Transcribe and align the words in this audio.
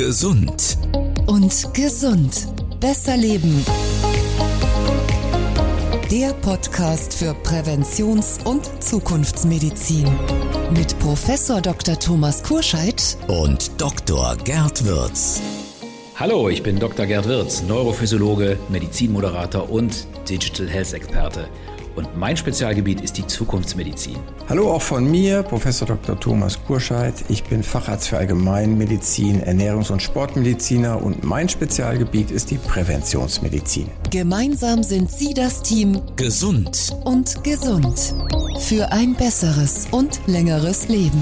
Gesund. 0.00 0.78
Und 1.26 1.74
gesund. 1.74 2.48
Besser 2.80 3.18
leben. 3.18 3.66
Der 6.10 6.32
Podcast 6.40 7.12
für 7.12 7.34
Präventions- 7.34 8.42
und 8.44 8.82
Zukunftsmedizin. 8.82 10.08
Mit 10.74 10.98
Professor 11.00 11.60
Dr. 11.60 11.98
Thomas 11.98 12.42
Kurscheid 12.42 13.18
Und 13.28 13.78
Dr. 13.78 14.36
Gerd 14.42 14.86
Würz. 14.86 15.42
Hallo, 16.16 16.48
ich 16.48 16.62
bin 16.62 16.78
Dr. 16.78 17.04
Gerd 17.04 17.28
Wirz, 17.28 17.62
Neurophysiologe, 17.62 18.58
Medizinmoderator 18.70 19.68
und 19.68 20.06
Digital 20.26 20.66
Health 20.66 20.94
Experte. 20.94 21.46
Und 21.96 22.16
mein 22.16 22.36
Spezialgebiet 22.36 23.00
ist 23.00 23.18
die 23.18 23.26
Zukunftsmedizin. 23.26 24.16
Hallo 24.48 24.70
auch 24.72 24.82
von 24.82 25.10
mir, 25.10 25.42
Professor 25.42 25.88
Dr. 25.88 26.18
Thomas 26.18 26.58
Kurscheid. 26.66 27.14
Ich 27.28 27.44
bin 27.44 27.62
Facharzt 27.62 28.08
für 28.08 28.18
Allgemeinmedizin, 28.18 29.42
Ernährungs- 29.42 29.90
und 29.90 30.00
Sportmediziner 30.02 31.02
und 31.02 31.24
mein 31.24 31.48
Spezialgebiet 31.48 32.30
ist 32.30 32.50
die 32.50 32.58
Präventionsmedizin. 32.58 33.88
Gemeinsam 34.10 34.82
sind 34.82 35.10
Sie 35.10 35.34
das 35.34 35.62
Team 35.62 36.00
Gesund. 36.16 36.94
und 37.04 37.42
gesund. 37.44 38.14
Für 38.60 38.92
ein 38.92 39.14
besseres 39.14 39.88
und 39.90 40.20
längeres 40.26 40.88
Leben. 40.88 41.20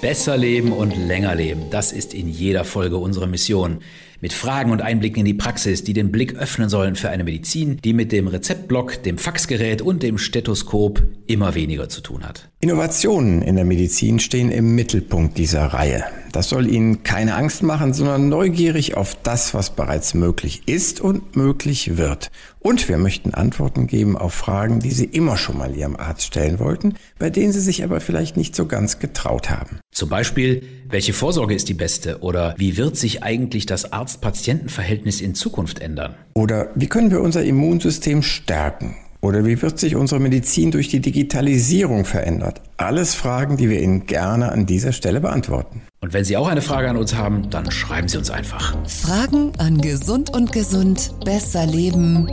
Besser 0.00 0.36
leben 0.36 0.72
und 0.72 0.96
länger 0.96 1.34
leben, 1.34 1.62
das 1.70 1.92
ist 1.92 2.12
in 2.12 2.28
jeder 2.28 2.64
Folge 2.64 2.96
unsere 2.98 3.26
Mission. 3.26 3.78
Mit 4.26 4.32
Fragen 4.32 4.72
und 4.72 4.82
Einblicken 4.82 5.20
in 5.20 5.24
die 5.24 5.34
Praxis, 5.34 5.84
die 5.84 5.92
den 5.92 6.10
Blick 6.10 6.34
öffnen 6.34 6.68
sollen 6.68 6.96
für 6.96 7.10
eine 7.10 7.22
Medizin, 7.22 7.78
die 7.84 7.92
mit 7.92 8.10
dem 8.10 8.26
Rezeptblock, 8.26 9.00
dem 9.04 9.18
Faxgerät 9.18 9.82
und 9.82 10.02
dem 10.02 10.18
Stethoskop 10.18 11.00
immer 11.28 11.54
weniger 11.54 11.88
zu 11.88 12.00
tun 12.00 12.24
hat. 12.24 12.48
Innovationen 12.58 13.40
in 13.40 13.54
der 13.54 13.64
Medizin 13.64 14.18
stehen 14.18 14.50
im 14.50 14.74
Mittelpunkt 14.74 15.38
dieser 15.38 15.66
Reihe. 15.66 16.06
Das 16.32 16.48
soll 16.48 16.68
Ihnen 16.70 17.02
keine 17.02 17.34
Angst 17.34 17.62
machen, 17.62 17.92
sondern 17.92 18.28
neugierig 18.28 18.96
auf 18.96 19.16
das, 19.22 19.54
was 19.54 19.70
bereits 19.70 20.14
möglich 20.14 20.62
ist 20.66 21.00
und 21.00 21.36
möglich 21.36 21.96
wird. 21.96 22.30
Und 22.60 22.88
wir 22.88 22.98
möchten 22.98 23.32
Antworten 23.32 23.86
geben 23.86 24.16
auf 24.16 24.34
Fragen, 24.34 24.80
die 24.80 24.90
Sie 24.90 25.04
immer 25.04 25.36
schon 25.36 25.58
mal 25.58 25.74
Ihrem 25.74 25.96
Arzt 25.96 26.24
stellen 26.24 26.58
wollten, 26.58 26.94
bei 27.18 27.30
denen 27.30 27.52
Sie 27.52 27.60
sich 27.60 27.84
aber 27.84 28.00
vielleicht 28.00 28.36
nicht 28.36 28.56
so 28.56 28.66
ganz 28.66 28.98
getraut 28.98 29.50
haben. 29.50 29.78
Zum 29.92 30.08
Beispiel, 30.08 30.62
welche 30.88 31.12
Vorsorge 31.12 31.54
ist 31.54 31.68
die 31.68 31.74
beste 31.74 32.20
oder 32.20 32.54
wie 32.58 32.76
wird 32.76 32.96
sich 32.96 33.22
eigentlich 33.22 33.66
das 33.66 33.92
Arzt-Patienten-Verhältnis 33.92 35.20
in 35.20 35.34
Zukunft 35.34 35.78
ändern? 35.78 36.16
Oder 36.34 36.70
wie 36.74 36.88
können 36.88 37.10
wir 37.10 37.20
unser 37.20 37.44
Immunsystem 37.44 38.22
stärken? 38.22 38.96
Oder 39.26 39.44
wie 39.44 39.60
wird 39.60 39.78
sich 39.80 39.96
unsere 39.96 40.20
Medizin 40.20 40.70
durch 40.70 40.86
die 40.86 41.00
Digitalisierung 41.00 42.04
verändert? 42.04 42.60
Alles 42.76 43.16
Fragen, 43.16 43.56
die 43.56 43.68
wir 43.68 43.82
Ihnen 43.82 44.06
gerne 44.06 44.52
an 44.52 44.66
dieser 44.66 44.92
Stelle 44.92 45.20
beantworten. 45.20 45.82
Und 46.00 46.12
wenn 46.12 46.24
Sie 46.24 46.36
auch 46.36 46.46
eine 46.46 46.62
Frage 46.62 46.88
an 46.88 46.96
uns 46.96 47.16
haben, 47.16 47.50
dann 47.50 47.68
schreiben 47.72 48.06
Sie 48.06 48.18
uns 48.18 48.30
einfach. 48.30 48.76
Fragen 48.86 49.50
an 49.58 49.80
Gesund 49.80 50.32
und 50.32 50.52
Gesund. 50.52 51.12
Besser 51.24 51.66
leben. 51.66 52.30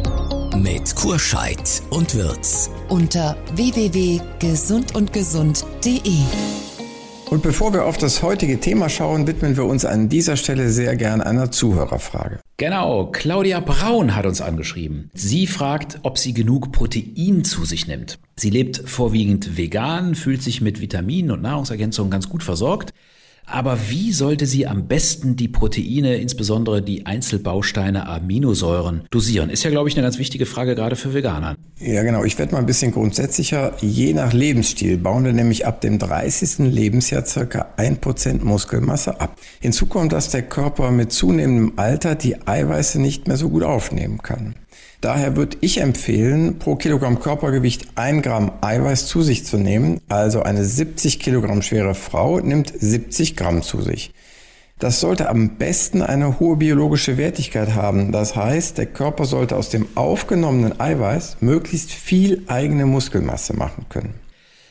Mit 0.55 0.95
Kurscheid 0.95 1.81
und 1.89 2.13
Würz. 2.13 2.69
Unter 2.89 3.37
www.gesundundgesund.de. 3.55 6.17
Und 7.31 7.41
bevor 7.41 7.73
wir 7.73 7.85
auf 7.85 7.97
das 7.97 8.21
heutige 8.21 8.59
Thema 8.59 8.87
schauen, 8.87 9.25
widmen 9.25 9.57
wir 9.57 9.65
uns 9.65 9.83
an 9.83 10.09
dieser 10.09 10.37
Stelle 10.37 10.69
sehr 10.69 10.95
gern 10.95 11.21
einer 11.21 11.49
Zuhörerfrage. 11.49 12.42
Genau, 12.63 13.07
Claudia 13.07 13.59
Braun 13.59 14.15
hat 14.15 14.25
uns 14.25 14.39
angeschrieben. 14.39 15.11
Sie 15.13 15.47
fragt, 15.47 15.99
ob 16.03 16.17
sie 16.17 16.33
genug 16.33 16.71
Protein 16.71 17.43
zu 17.43 17.65
sich 17.65 17.87
nimmt. 17.87 18.19
Sie 18.37 18.51
lebt 18.51 18.87
vorwiegend 18.89 19.57
vegan, 19.57 20.15
fühlt 20.15 20.41
sich 20.41 20.61
mit 20.61 20.79
Vitaminen 20.79 21.31
und 21.31 21.41
Nahrungsergänzungen 21.41 22.09
ganz 22.09 22.29
gut 22.29 22.41
versorgt. 22.41 22.93
Aber 23.45 23.77
wie 23.89 24.13
sollte 24.13 24.45
sie 24.45 24.67
am 24.67 24.87
besten 24.87 25.35
die 25.35 25.47
Proteine, 25.47 26.15
insbesondere 26.15 26.81
die 26.81 27.05
Einzelbausteine 27.05 28.07
Aminosäuren, 28.07 29.03
dosieren? 29.11 29.49
Ist 29.49 29.63
ja, 29.63 29.69
glaube 29.69 29.89
ich, 29.89 29.95
eine 29.95 30.03
ganz 30.03 30.17
wichtige 30.17 30.45
Frage 30.45 30.75
gerade 30.75 30.95
für 30.95 31.13
Veganer. 31.13 31.55
Ja, 31.79 32.03
genau. 32.03 32.23
Ich 32.23 32.39
werde 32.39 32.53
mal 32.53 32.59
ein 32.59 32.65
bisschen 32.65 32.91
grundsätzlicher. 32.91 33.73
Je 33.81 34.13
nach 34.13 34.33
Lebensstil 34.33 34.97
bauen 34.97 35.25
wir 35.25 35.33
nämlich 35.33 35.65
ab 35.65 35.81
dem 35.81 35.99
30. 35.99 36.59
Lebensjahr 36.59 37.25
circa 37.25 37.67
1% 37.77 38.43
Muskelmasse 38.43 39.19
ab. 39.19 39.37
Hinzu 39.59 39.87
kommt, 39.87 40.13
dass 40.13 40.29
der 40.29 40.43
Körper 40.43 40.91
mit 40.91 41.11
zunehmendem 41.11 41.73
Alter 41.75 42.15
die 42.15 42.47
Eiweiße 42.47 43.01
nicht 43.01 43.27
mehr 43.27 43.37
so 43.37 43.49
gut 43.49 43.63
aufnehmen 43.63 44.19
kann. 44.21 44.55
Daher 45.03 45.35
würde 45.35 45.57
ich 45.59 45.81
empfehlen, 45.81 46.59
pro 46.59 46.77
Kilogramm 46.77 47.19
Körpergewicht 47.19 47.87
ein 47.95 48.21
Gramm 48.21 48.53
Eiweiß 48.61 49.05
zu 49.05 49.21
sich 49.21 49.45
zu 49.45 49.57
nehmen. 49.57 49.99
Also 50.07 50.43
eine 50.43 50.63
70 50.63 51.19
Kilogramm 51.19 51.61
schwere 51.61 51.93
Frau 51.93 52.39
nimmt 52.39 52.71
70 52.73 53.35
Gramm 53.35 53.63
zu 53.63 53.81
sich. 53.81 54.13
Das 54.79 55.01
sollte 55.01 55.27
am 55.27 55.57
besten 55.57 56.01
eine 56.01 56.39
hohe 56.39 56.55
biologische 56.55 57.17
Wertigkeit 57.17 57.75
haben. 57.75 58.13
Das 58.13 58.37
heißt, 58.37 58.77
der 58.77 58.85
Körper 58.85 59.25
sollte 59.25 59.57
aus 59.57 59.67
dem 59.67 59.87
aufgenommenen 59.95 60.79
Eiweiß 60.79 61.39
möglichst 61.41 61.91
viel 61.91 62.43
eigene 62.47 62.85
Muskelmasse 62.85 63.57
machen 63.57 63.87
können. 63.89 64.13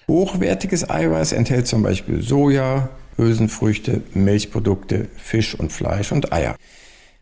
Hochwertiges 0.09 0.89
Eiweiß 0.89 1.33
enthält 1.33 1.67
zum 1.67 1.83
Beispiel 1.83 2.23
Soja, 2.23 2.89
Hülsenfrüchte, 3.19 4.01
Milchprodukte, 4.15 5.09
Fisch 5.15 5.55
und 5.55 5.73
Fleisch 5.73 6.11
und 6.11 6.33
Eier. 6.33 6.57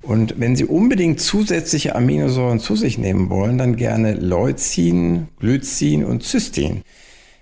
Und 0.03 0.41
wenn 0.41 0.57
Sie 0.57 0.65
unbedingt 0.65 1.21
zusätzliche 1.21 1.95
Aminosäuren 1.95 2.59
zu 2.59 2.75
sich 2.75 2.97
nehmen 2.97 3.29
wollen, 3.29 3.59
dann 3.59 3.77
gerne 3.77 4.15
Leucin, 4.15 5.29
Glycin 5.39 6.05
und 6.05 6.23
Cystin. 6.23 6.83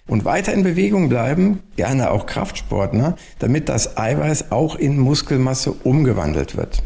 Und 0.08 0.24
weiter 0.24 0.52
in 0.54 0.62
Bewegung 0.62 1.08
bleiben, 1.08 1.60
gerne 1.76 2.10
auch 2.10 2.26
Kraftsportler, 2.26 3.16
damit 3.38 3.68
das 3.68 3.96
Eiweiß 3.96 4.50
auch 4.50 4.74
in 4.74 4.98
Muskelmasse 4.98 5.72
umgewandelt 5.72 6.56
wird. 6.56 6.82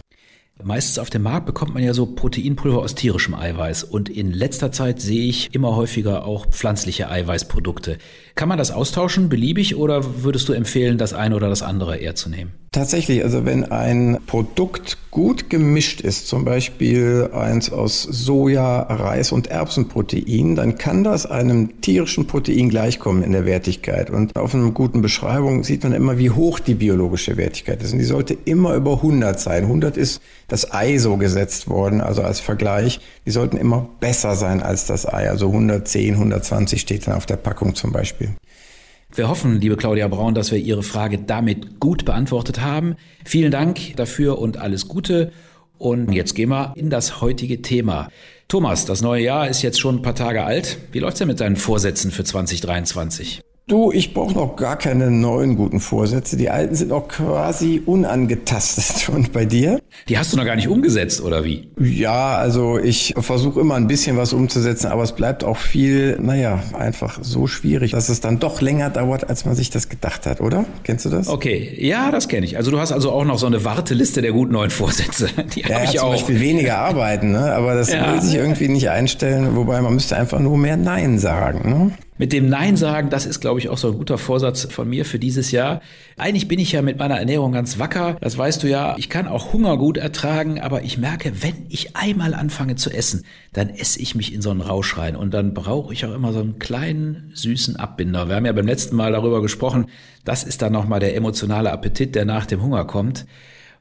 Meistens 0.65 1.01
auf 1.01 1.11
dem 1.11 1.23
Markt 1.23 1.47
bekommt 1.47 1.75
man 1.75 1.83
ja 1.83 1.93
so 1.93 2.07
Proteinpulver 2.07 2.79
aus 2.79 2.95
tierischem 2.95 3.35
Eiweiß 3.35 3.83
und 3.83 4.09
in 4.09 4.31
letzter 4.31 4.71
Zeit 4.71 5.01
sehe 5.01 5.25
ich 5.29 5.53
immer 5.55 5.75
häufiger 5.75 6.25
auch 6.25 6.47
pflanzliche 6.47 7.11
Eiweißprodukte. 7.11 7.99
Kann 8.35 8.49
man 8.49 8.59
das 8.59 8.71
austauschen, 8.71 9.29
beliebig, 9.29 9.77
oder 9.77 10.23
würdest 10.25 10.49
du 10.49 10.53
empfehlen, 10.53 10.99
das 10.99 11.13
eine 11.13 11.37
oder 11.37 11.49
das 11.49 11.63
andere 11.63 11.99
eher 11.99 12.15
zu 12.15 12.31
nehmen? 12.31 12.53
Tatsächlich, 12.75 13.23
also 13.23 13.45
wenn 13.45 13.71
ein 13.71 14.17
Produkt 14.27 14.97
gut 15.11 15.51
gemischt 15.51 16.01
ist, 16.01 16.27
zum 16.27 16.47
Beispiel 16.47 17.29
eins 17.35 17.71
aus 17.71 18.03
Soja, 18.03 18.81
Reis 18.85 19.31
und 19.31 19.49
Erbsenprotein, 19.49 20.57
dann 20.57 20.79
kann 20.79 21.05
das 21.05 21.27
einem 21.27 21.83
tierischen 21.83 22.27
Protein 22.27 22.71
gleichkommen 22.71 23.23
in 23.23 23.33
der 23.33 23.45
Wertigkeit. 23.45 24.09
Und 24.09 24.35
auf 24.37 24.55
einer 24.55 24.71
guten 24.71 25.03
Beschreibung 25.03 25.65
sieht 25.65 25.83
man 25.83 25.93
immer, 25.93 26.17
wie 26.17 26.31
hoch 26.31 26.61
die 26.61 26.73
biologische 26.73 27.37
Wertigkeit 27.37 27.83
ist. 27.83 27.93
Und 27.93 27.99
die 27.99 28.07
sollte 28.07 28.39
immer 28.47 28.75
über 28.75 28.93
100 28.93 29.39
sein. 29.39 29.65
100 29.65 29.99
ist 29.99 30.23
das 30.49 30.73
Ei 30.73 30.97
so 30.97 31.19
gesetzt 31.19 31.69
worden, 31.69 32.01
also 32.01 32.23
als 32.23 32.41
Vergleich. 32.41 33.01
Die 33.25 33.31
sollten 33.31 33.57
immer 33.57 33.89
besser 34.01 34.35
sein 34.35 34.63
als 34.63 34.87
das 34.87 35.07
Ei. 35.07 35.29
Also 35.29 35.47
110, 35.49 36.15
120 36.15 36.81
steht 36.81 37.07
dann 37.07 37.15
auf 37.15 37.27
der 37.27 37.37
Packung 37.37 37.75
zum 37.75 37.93
Beispiel. 37.93 38.35
Wir 39.15 39.29
hoffen, 39.29 39.61
liebe 39.61 39.77
Claudia 39.77 40.09
Braun, 40.09 40.35
dass 40.35 40.51
wir 40.51 40.59
Ihre 40.59 40.83
Frage 40.83 41.19
damit 41.19 41.79
gut 41.79 42.05
beantwortet 42.05 42.63
haben. 42.63 42.97
Vielen 43.25 43.53
Dank 43.53 43.95
dafür 43.97 44.39
und 44.39 44.57
alles 44.57 44.89
Gute. 44.89 45.33
Und 45.77 46.13
jetzt 46.13 46.35
gehen 46.35 46.49
wir 46.49 46.73
in 46.77 46.91
das 46.91 47.21
heutige 47.21 47.61
Thema. 47.61 48.09
Thomas, 48.49 48.87
das 48.87 49.03
neue 49.03 49.23
Jahr 49.23 49.49
ist 49.49 49.63
jetzt 49.63 49.81
schon 49.81 49.97
ein 49.97 50.03
paar 50.03 50.15
Tage 50.15 50.45
alt. 50.45 50.79
Wie 50.93 51.01
läuft's 51.01 51.19
denn 51.19 51.29
mit 51.29 51.41
deinen 51.41 51.57
Vorsätzen 51.57 52.11
für 52.11 52.25
2023? 52.25 53.43
Du, 53.69 53.93
ich 53.93 54.13
brauche 54.13 54.35
noch 54.35 54.57
gar 54.57 54.77
keine 54.77 55.09
neuen 55.11 55.57
guten 55.57 55.79
Vorsätze. 55.79 56.37
Die 56.37 56.51
alten 56.51 56.75
sind 56.75 56.91
auch 56.91 57.07
quasi 57.07 57.81
unangetastet. 57.87 59.09
Und 59.15 59.33
bei 59.33 59.45
dir? 59.45 59.81
Die 60.09 60.19
hast 60.19 60.33
du 60.33 60.37
noch 60.37 60.45
gar 60.45 60.57
nicht 60.57 60.67
umgesetzt, 60.69 61.23
oder 61.23 61.45
wie? 61.45 61.69
Ja, 61.79 62.37
also 62.37 62.79
ich 62.79 63.15
versuche 63.17 63.61
immer 63.61 63.77
ein 63.77 63.87
bisschen 63.87 64.17
was 64.17 64.33
umzusetzen, 64.33 64.89
aber 64.89 65.05
es 65.05 65.13
bleibt 65.13 65.45
auch 65.45 65.57
viel, 65.57 66.19
naja, 66.21 66.61
einfach 66.77 67.21
so 67.23 67.47
schwierig, 67.47 67.93
dass 67.93 68.09
es 68.09 68.21
dann 68.21 68.41
doch 68.41 68.61
länger 68.61 68.91
dauert, 68.91 69.29
als 69.31 69.45
man 69.45 69.55
sich 69.55 69.71
das 69.71 69.89
gedacht 69.89 70.27
hat, 70.27 70.41
oder? 70.41 70.65
Kennst 70.83 71.05
du 71.05 71.11
das? 71.11 71.29
Okay, 71.29 71.73
ja, 71.79 72.11
das 72.11 72.27
kenne 72.29 72.45
ich. 72.45 72.57
Also 72.57 72.73
du 72.73 72.81
hast 72.81 72.91
also 72.91 73.13
auch 73.13 73.25
noch 73.25 73.39
so 73.39 73.47
eine 73.47 73.65
Warteliste 73.65 74.23
der 74.23 74.33
guten 74.33 74.53
neuen 74.55 74.71
Vorsätze. 74.71 75.29
Die 75.55 75.61
Ja, 75.61 75.77
habe 75.77 75.85
ich 75.85 75.91
zum 75.93 76.01
auch. 76.01 76.11
Beispiel 76.13 76.41
weniger 76.41 76.79
arbeiten, 76.79 77.31
ne? 77.31 77.53
aber 77.55 77.75
das 77.77 77.93
Ja. 77.93 78.13
will 78.13 78.21
sich 78.23 78.35
irgendwie 78.35 78.69
nicht 78.69 78.91
einstellen, 78.91 79.55
wobei 79.55 79.81
man 79.81 79.95
müsste 79.95 80.17
einfach 80.17 80.41
nur 80.41 80.59
mehr 80.59 80.77
Nein 80.77 81.21
sagen. 81.21 81.71
Ne? 81.71 81.91
Mit 82.23 82.33
dem 82.33 82.49
Nein 82.49 82.77
sagen, 82.77 83.11
das 83.11 83.27
ist, 83.27 83.41
glaube 83.41 83.59
ich, 83.59 83.69
auch 83.69 83.79
so 83.79 83.89
ein 83.89 83.99
guter 83.99 84.17
Vorsatz 84.17 84.69
von 84.71 84.89
mir 84.89 85.05
für 85.05 85.19
dieses 85.19 85.51
Jahr. 85.51 85.81
Eigentlich 86.17 86.47
bin 86.47 86.61
ich 86.61 86.71
ja 86.71 86.81
mit 86.81 86.97
meiner 86.97 87.19
Ernährung 87.19 87.51
ganz 87.51 87.81
wacker. 87.81 88.17
Das 88.21 88.39
weißt 88.39 88.63
du 88.63 88.69
ja. 88.69 88.95
Ich 88.97 89.09
kann 89.09 89.27
auch 89.27 89.53
Hunger 89.53 89.77
gut 89.77 89.97
ertragen, 89.97 90.61
aber 90.61 90.85
ich 90.85 90.99
merke, 90.99 91.43
wenn 91.43 91.67
ich 91.69 91.97
einmal 91.97 92.35
anfange 92.35 92.77
zu 92.77 92.91
essen, 92.91 93.25
dann 93.53 93.71
esse 93.71 93.99
ich 93.99 94.15
mich 94.15 94.33
in 94.33 94.41
so 94.41 94.51
einen 94.51 94.61
Rausch 94.61 94.97
rein. 94.99 95.17
Und 95.17 95.35
dann 95.35 95.53
brauche 95.53 95.93
ich 95.93 96.07
auch 96.07 96.15
immer 96.15 96.33
so 96.33 96.39
einen 96.39 96.61
kleinen, 96.61 97.33
süßen 97.35 97.75
Abbinder. 97.75 98.29
Wir 98.29 98.37
haben 98.37 98.47
ja 98.47 98.53
beim 98.53 98.69
letzten 98.69 98.95
Mal 98.95 99.11
darüber 99.11 99.43
gesprochen. 99.43 99.87
Das 100.25 100.45
ist 100.45 100.63
dann 100.63 100.73
nochmal 100.73 101.01
der 101.01 101.17
emotionale 101.17 101.73
Appetit, 101.73 102.15
der 102.15 102.25
nach 102.25 102.47
dem 102.47 102.63
Hunger 102.63 102.85
kommt. 102.85 103.27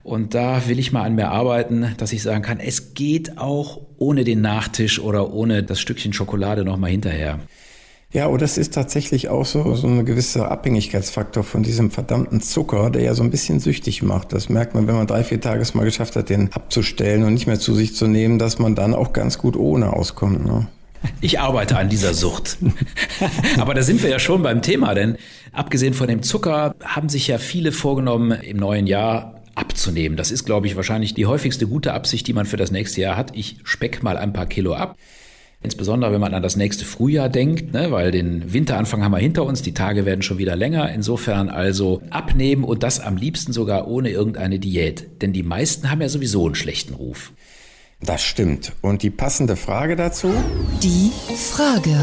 Und 0.01 0.33
da 0.33 0.67
will 0.67 0.79
ich 0.79 0.91
mal 0.91 1.03
an 1.03 1.13
mir 1.13 1.29
arbeiten, 1.29 1.93
dass 1.97 2.11
ich 2.11 2.23
sagen 2.23 2.41
kann, 2.41 2.59
es 2.59 2.95
geht 2.95 3.37
auch 3.37 3.81
ohne 3.99 4.23
den 4.23 4.41
Nachtisch 4.41 4.99
oder 4.99 5.31
ohne 5.31 5.61
das 5.61 5.79
Stückchen 5.79 6.11
Schokolade 6.11 6.65
nochmal 6.65 6.89
hinterher. 6.89 7.39
Ja, 8.13 8.27
oder 8.27 8.43
es 8.43 8.57
ist 8.57 8.73
tatsächlich 8.73 9.29
auch 9.29 9.45
so, 9.45 9.73
so 9.75 9.87
eine 9.87 10.03
gewisse 10.03 10.49
Abhängigkeitsfaktor 10.49 11.43
von 11.43 11.63
diesem 11.63 11.91
verdammten 11.91 12.41
Zucker, 12.41 12.89
der 12.89 13.03
ja 13.03 13.13
so 13.13 13.23
ein 13.23 13.31
bisschen 13.31 13.61
süchtig 13.61 14.03
macht. 14.03 14.33
Das 14.33 14.49
merkt 14.49 14.75
man, 14.75 14.85
wenn 14.87 14.95
man 14.95 15.07
drei, 15.07 15.23
vier 15.23 15.39
Tage 15.39 15.61
es 15.61 15.73
mal 15.73 15.85
geschafft 15.85 16.17
hat, 16.17 16.29
den 16.29 16.51
abzustellen 16.51 17.23
und 17.23 17.33
nicht 17.33 17.47
mehr 17.47 17.59
zu 17.59 17.73
sich 17.73 17.95
zu 17.95 18.07
nehmen, 18.07 18.37
dass 18.37 18.59
man 18.59 18.75
dann 18.75 18.93
auch 18.93 19.13
ganz 19.13 19.37
gut 19.37 19.55
ohne 19.55 19.93
auskommt. 19.93 20.45
Ne? 20.45 20.67
Ich 21.21 21.39
arbeite 21.39 21.77
an 21.77 21.87
dieser 21.87 22.13
Sucht. 22.13 22.57
Aber 23.57 23.73
da 23.73 23.81
sind 23.81 24.03
wir 24.03 24.09
ja 24.09 24.19
schon 24.19 24.43
beim 24.43 24.61
Thema, 24.61 24.93
denn 24.93 25.15
abgesehen 25.53 25.93
von 25.93 26.09
dem 26.09 26.21
Zucker 26.21 26.75
haben 26.83 27.07
sich 27.07 27.27
ja 27.27 27.37
viele 27.37 27.71
vorgenommen, 27.71 28.31
im 28.31 28.57
neuen 28.57 28.87
Jahr 28.87 29.41
abzunehmen. 29.55 30.17
Das 30.17 30.31
ist, 30.31 30.43
glaube 30.43 30.67
ich, 30.67 30.75
wahrscheinlich 30.75 31.13
die 31.13 31.27
häufigste 31.27 31.65
gute 31.65 31.93
Absicht, 31.93 32.27
die 32.27 32.33
man 32.33 32.45
für 32.45 32.57
das 32.57 32.71
nächste 32.71 32.99
Jahr 32.99 33.15
hat. 33.15 33.35
Ich 33.35 33.57
speck 33.63 34.03
mal 34.03 34.17
ein 34.17 34.33
paar 34.33 34.47
Kilo 34.47 34.73
ab. 34.73 34.97
Insbesondere 35.63 36.11
wenn 36.11 36.21
man 36.21 36.33
an 36.33 36.41
das 36.41 36.55
nächste 36.55 36.85
Frühjahr 36.85 37.29
denkt, 37.29 37.73
ne, 37.73 37.91
weil 37.91 38.11
den 38.11 38.51
Winteranfang 38.51 39.03
haben 39.03 39.11
wir 39.11 39.19
hinter 39.19 39.45
uns, 39.45 39.61
die 39.61 39.73
Tage 39.73 40.05
werden 40.05 40.23
schon 40.23 40.39
wieder 40.39 40.55
länger. 40.55 40.91
Insofern 40.91 41.49
also 41.49 42.01
abnehmen 42.09 42.63
und 42.63 42.81
das 42.81 42.99
am 42.99 43.15
liebsten 43.15 43.53
sogar 43.53 43.87
ohne 43.87 44.09
irgendeine 44.09 44.57
Diät. 44.57 45.21
Denn 45.21 45.33
die 45.33 45.43
meisten 45.43 45.91
haben 45.91 46.01
ja 46.01 46.09
sowieso 46.09 46.45
einen 46.45 46.55
schlechten 46.55 46.95
Ruf. 46.95 47.31
Das 48.03 48.23
stimmt. 48.23 48.73
Und 48.81 49.03
die 49.03 49.11
passende 49.11 49.55
Frage 49.55 49.95
dazu? 49.95 50.33
Die 50.81 51.11
Frage. 51.35 51.95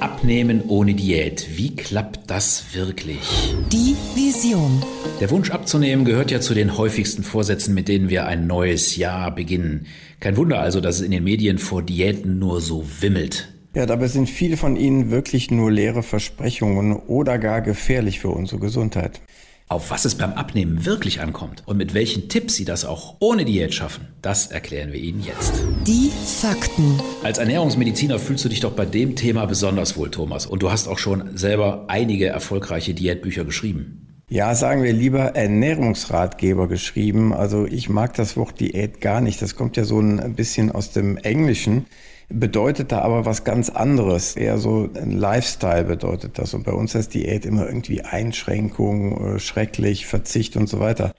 Abnehmen 0.00 0.62
ohne 0.68 0.92
Diät. 0.92 1.46
Wie 1.56 1.74
klappt 1.74 2.30
das 2.30 2.74
wirklich? 2.74 3.54
Die 3.72 3.96
Vision. 4.14 4.82
Der 5.20 5.30
Wunsch 5.30 5.50
abzunehmen 5.50 6.04
gehört 6.04 6.30
ja 6.30 6.42
zu 6.42 6.52
den 6.52 6.76
häufigsten 6.76 7.22
Vorsätzen, 7.22 7.72
mit 7.72 7.88
denen 7.88 8.10
wir 8.10 8.26
ein 8.26 8.46
neues 8.46 8.96
Jahr 8.96 9.34
beginnen. 9.34 9.86
Kein 10.20 10.36
Wunder 10.36 10.60
also, 10.60 10.80
dass 10.80 10.96
es 10.96 11.02
in 11.02 11.10
den 11.10 11.24
Medien 11.24 11.58
vor 11.58 11.82
Diäten 11.82 12.38
nur 12.38 12.60
so 12.60 12.84
wimmelt. 13.00 13.48
Ja, 13.74 13.84
dabei 13.84 14.08
sind 14.08 14.30
viele 14.30 14.56
von 14.56 14.76
ihnen 14.76 15.10
wirklich 15.10 15.50
nur 15.50 15.70
leere 15.70 16.02
Versprechungen 16.02 16.96
oder 16.96 17.38
gar 17.38 17.60
gefährlich 17.60 18.20
für 18.20 18.30
unsere 18.30 18.58
Gesundheit. 18.58 19.20
Auf 19.68 19.90
was 19.90 20.04
es 20.04 20.14
beim 20.14 20.32
Abnehmen 20.32 20.86
wirklich 20.86 21.20
ankommt 21.20 21.64
und 21.66 21.76
mit 21.76 21.92
welchen 21.92 22.28
Tipps 22.28 22.54
Sie 22.54 22.64
das 22.64 22.84
auch 22.84 23.16
ohne 23.18 23.44
Diät 23.44 23.74
schaffen, 23.74 24.06
das 24.22 24.46
erklären 24.46 24.92
wir 24.92 25.00
Ihnen 25.00 25.22
jetzt. 25.22 25.54
Die 25.86 26.10
Fakten. 26.24 27.00
Als 27.24 27.38
Ernährungsmediziner 27.38 28.20
fühlst 28.20 28.44
du 28.44 28.48
dich 28.48 28.60
doch 28.60 28.72
bei 28.72 28.86
dem 28.86 29.16
Thema 29.16 29.44
besonders 29.44 29.96
wohl, 29.96 30.10
Thomas. 30.10 30.46
Und 30.46 30.62
du 30.62 30.70
hast 30.70 30.86
auch 30.86 30.98
schon 30.98 31.36
selber 31.36 31.86
einige 31.88 32.28
erfolgreiche 32.28 32.94
Diätbücher 32.94 33.44
geschrieben. 33.44 34.05
Ja, 34.28 34.54
sagen 34.56 34.82
wir 34.82 34.92
lieber 34.92 35.36
Ernährungsratgeber 35.36 36.66
geschrieben. 36.66 37.32
Also 37.32 37.64
ich 37.66 37.88
mag 37.88 38.14
das 38.14 38.36
Wort 38.36 38.58
Diät 38.58 39.00
gar 39.00 39.20
nicht. 39.20 39.40
Das 39.40 39.54
kommt 39.54 39.76
ja 39.76 39.84
so 39.84 40.00
ein 40.00 40.34
bisschen 40.34 40.72
aus 40.72 40.90
dem 40.90 41.16
Englischen 41.16 41.86
bedeutet 42.28 42.92
da 42.92 43.00
aber 43.00 43.24
was 43.24 43.44
ganz 43.44 43.70
anderes. 43.70 44.36
Eher 44.36 44.58
so 44.58 44.88
ein 44.94 45.12
Lifestyle 45.12 45.84
bedeutet 45.84 46.38
das. 46.38 46.54
Und 46.54 46.64
bei 46.64 46.72
uns 46.72 46.94
heißt 46.94 47.14
Diät 47.14 47.44
immer 47.44 47.66
irgendwie 47.66 48.02
Einschränkung, 48.02 49.36
äh, 49.36 49.38
schrecklich, 49.38 50.06
Verzicht 50.06 50.56
und 50.56 50.68
so 50.68 50.80
weiter. 50.80 51.12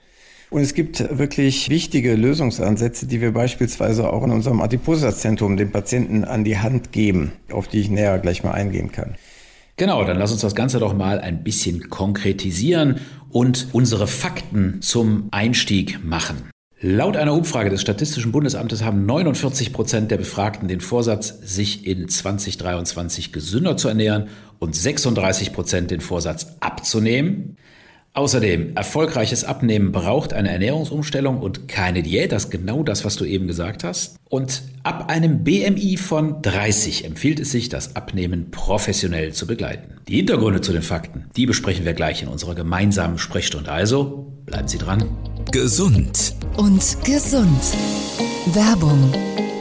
Und 0.49 0.61
es 0.61 0.73
gibt 0.73 1.17
wirklich 1.17 1.69
wichtige 1.69 2.15
Lösungsansätze, 2.15 3.05
die 3.05 3.19
wir 3.19 3.33
beispielsweise 3.33 4.11
auch 4.11 4.23
in 4.23 4.31
unserem 4.31 4.61
Adipositas-Zentrum 4.61 5.57
den 5.57 5.71
Patienten 5.71 6.23
an 6.23 6.45
die 6.45 6.57
Hand 6.57 6.93
geben, 6.93 7.33
auf 7.51 7.67
die 7.67 7.81
ich 7.81 7.89
näher 7.89 8.17
gleich 8.19 8.43
mal 8.43 8.51
eingehen 8.51 8.91
kann. 8.91 9.15
Genau, 9.79 10.03
dann 10.03 10.17
lass 10.17 10.31
uns 10.31 10.41
das 10.41 10.55
Ganze 10.55 10.79
doch 10.79 10.95
mal 10.95 11.19
ein 11.19 11.43
bisschen 11.43 11.91
konkretisieren 11.91 12.99
und 13.29 13.67
unsere 13.73 14.07
Fakten 14.07 14.81
zum 14.81 15.27
Einstieg 15.29 16.03
machen. 16.03 16.49
Laut 16.79 17.15
einer 17.15 17.33
Umfrage 17.33 17.69
des 17.69 17.81
Statistischen 17.81 18.31
Bundesamtes 18.31 18.83
haben 18.83 19.05
49 19.05 19.73
Prozent 19.73 20.09
der 20.09 20.17
Befragten 20.17 20.67
den 20.67 20.81
Vorsatz, 20.81 21.39
sich 21.43 21.85
in 21.85 22.09
2023 22.09 23.31
gesünder 23.31 23.77
zu 23.77 23.87
ernähren 23.87 24.29
und 24.57 24.75
36 24.75 25.53
Prozent 25.53 25.91
den 25.91 26.01
Vorsatz 26.01 26.55
abzunehmen. 26.59 27.57
Außerdem, 28.17 28.75
erfolgreiches 28.75 29.43
Abnehmen 29.43 29.91
braucht 29.91 30.33
eine 30.33 30.49
Ernährungsumstellung 30.49 31.39
und 31.39 31.67
keine 31.67 32.01
Diät. 32.01 32.31
Das 32.31 32.45
ist 32.45 32.49
genau 32.49 32.81
das, 32.81 33.05
was 33.05 33.15
du 33.15 33.25
eben 33.25 33.45
gesagt 33.45 33.83
hast. 33.83 34.15
Und 34.27 34.63
ab 34.81 35.11
einem 35.11 35.43
BMI 35.43 35.97
von 35.97 36.41
30 36.41 37.05
empfiehlt 37.05 37.39
es 37.39 37.51
sich, 37.51 37.69
das 37.69 37.95
Abnehmen 37.95 38.49
professionell 38.49 39.33
zu 39.33 39.45
begleiten. 39.45 39.97
Die 40.07 40.15
Hintergründe 40.15 40.61
zu 40.61 40.73
den 40.73 40.81
Fakten, 40.81 41.25
die 41.35 41.45
besprechen 41.45 41.85
wir 41.85 41.93
gleich 41.93 42.23
in 42.23 42.27
unserer 42.27 42.55
gemeinsamen 42.55 43.19
Sprechstunde. 43.19 43.71
Also, 43.71 44.33
bleiben 44.47 44.67
Sie 44.67 44.79
dran. 44.79 45.03
Gesund 45.51 46.33
und 46.57 46.97
gesund. 47.05 47.61
Werbung. 48.47 49.13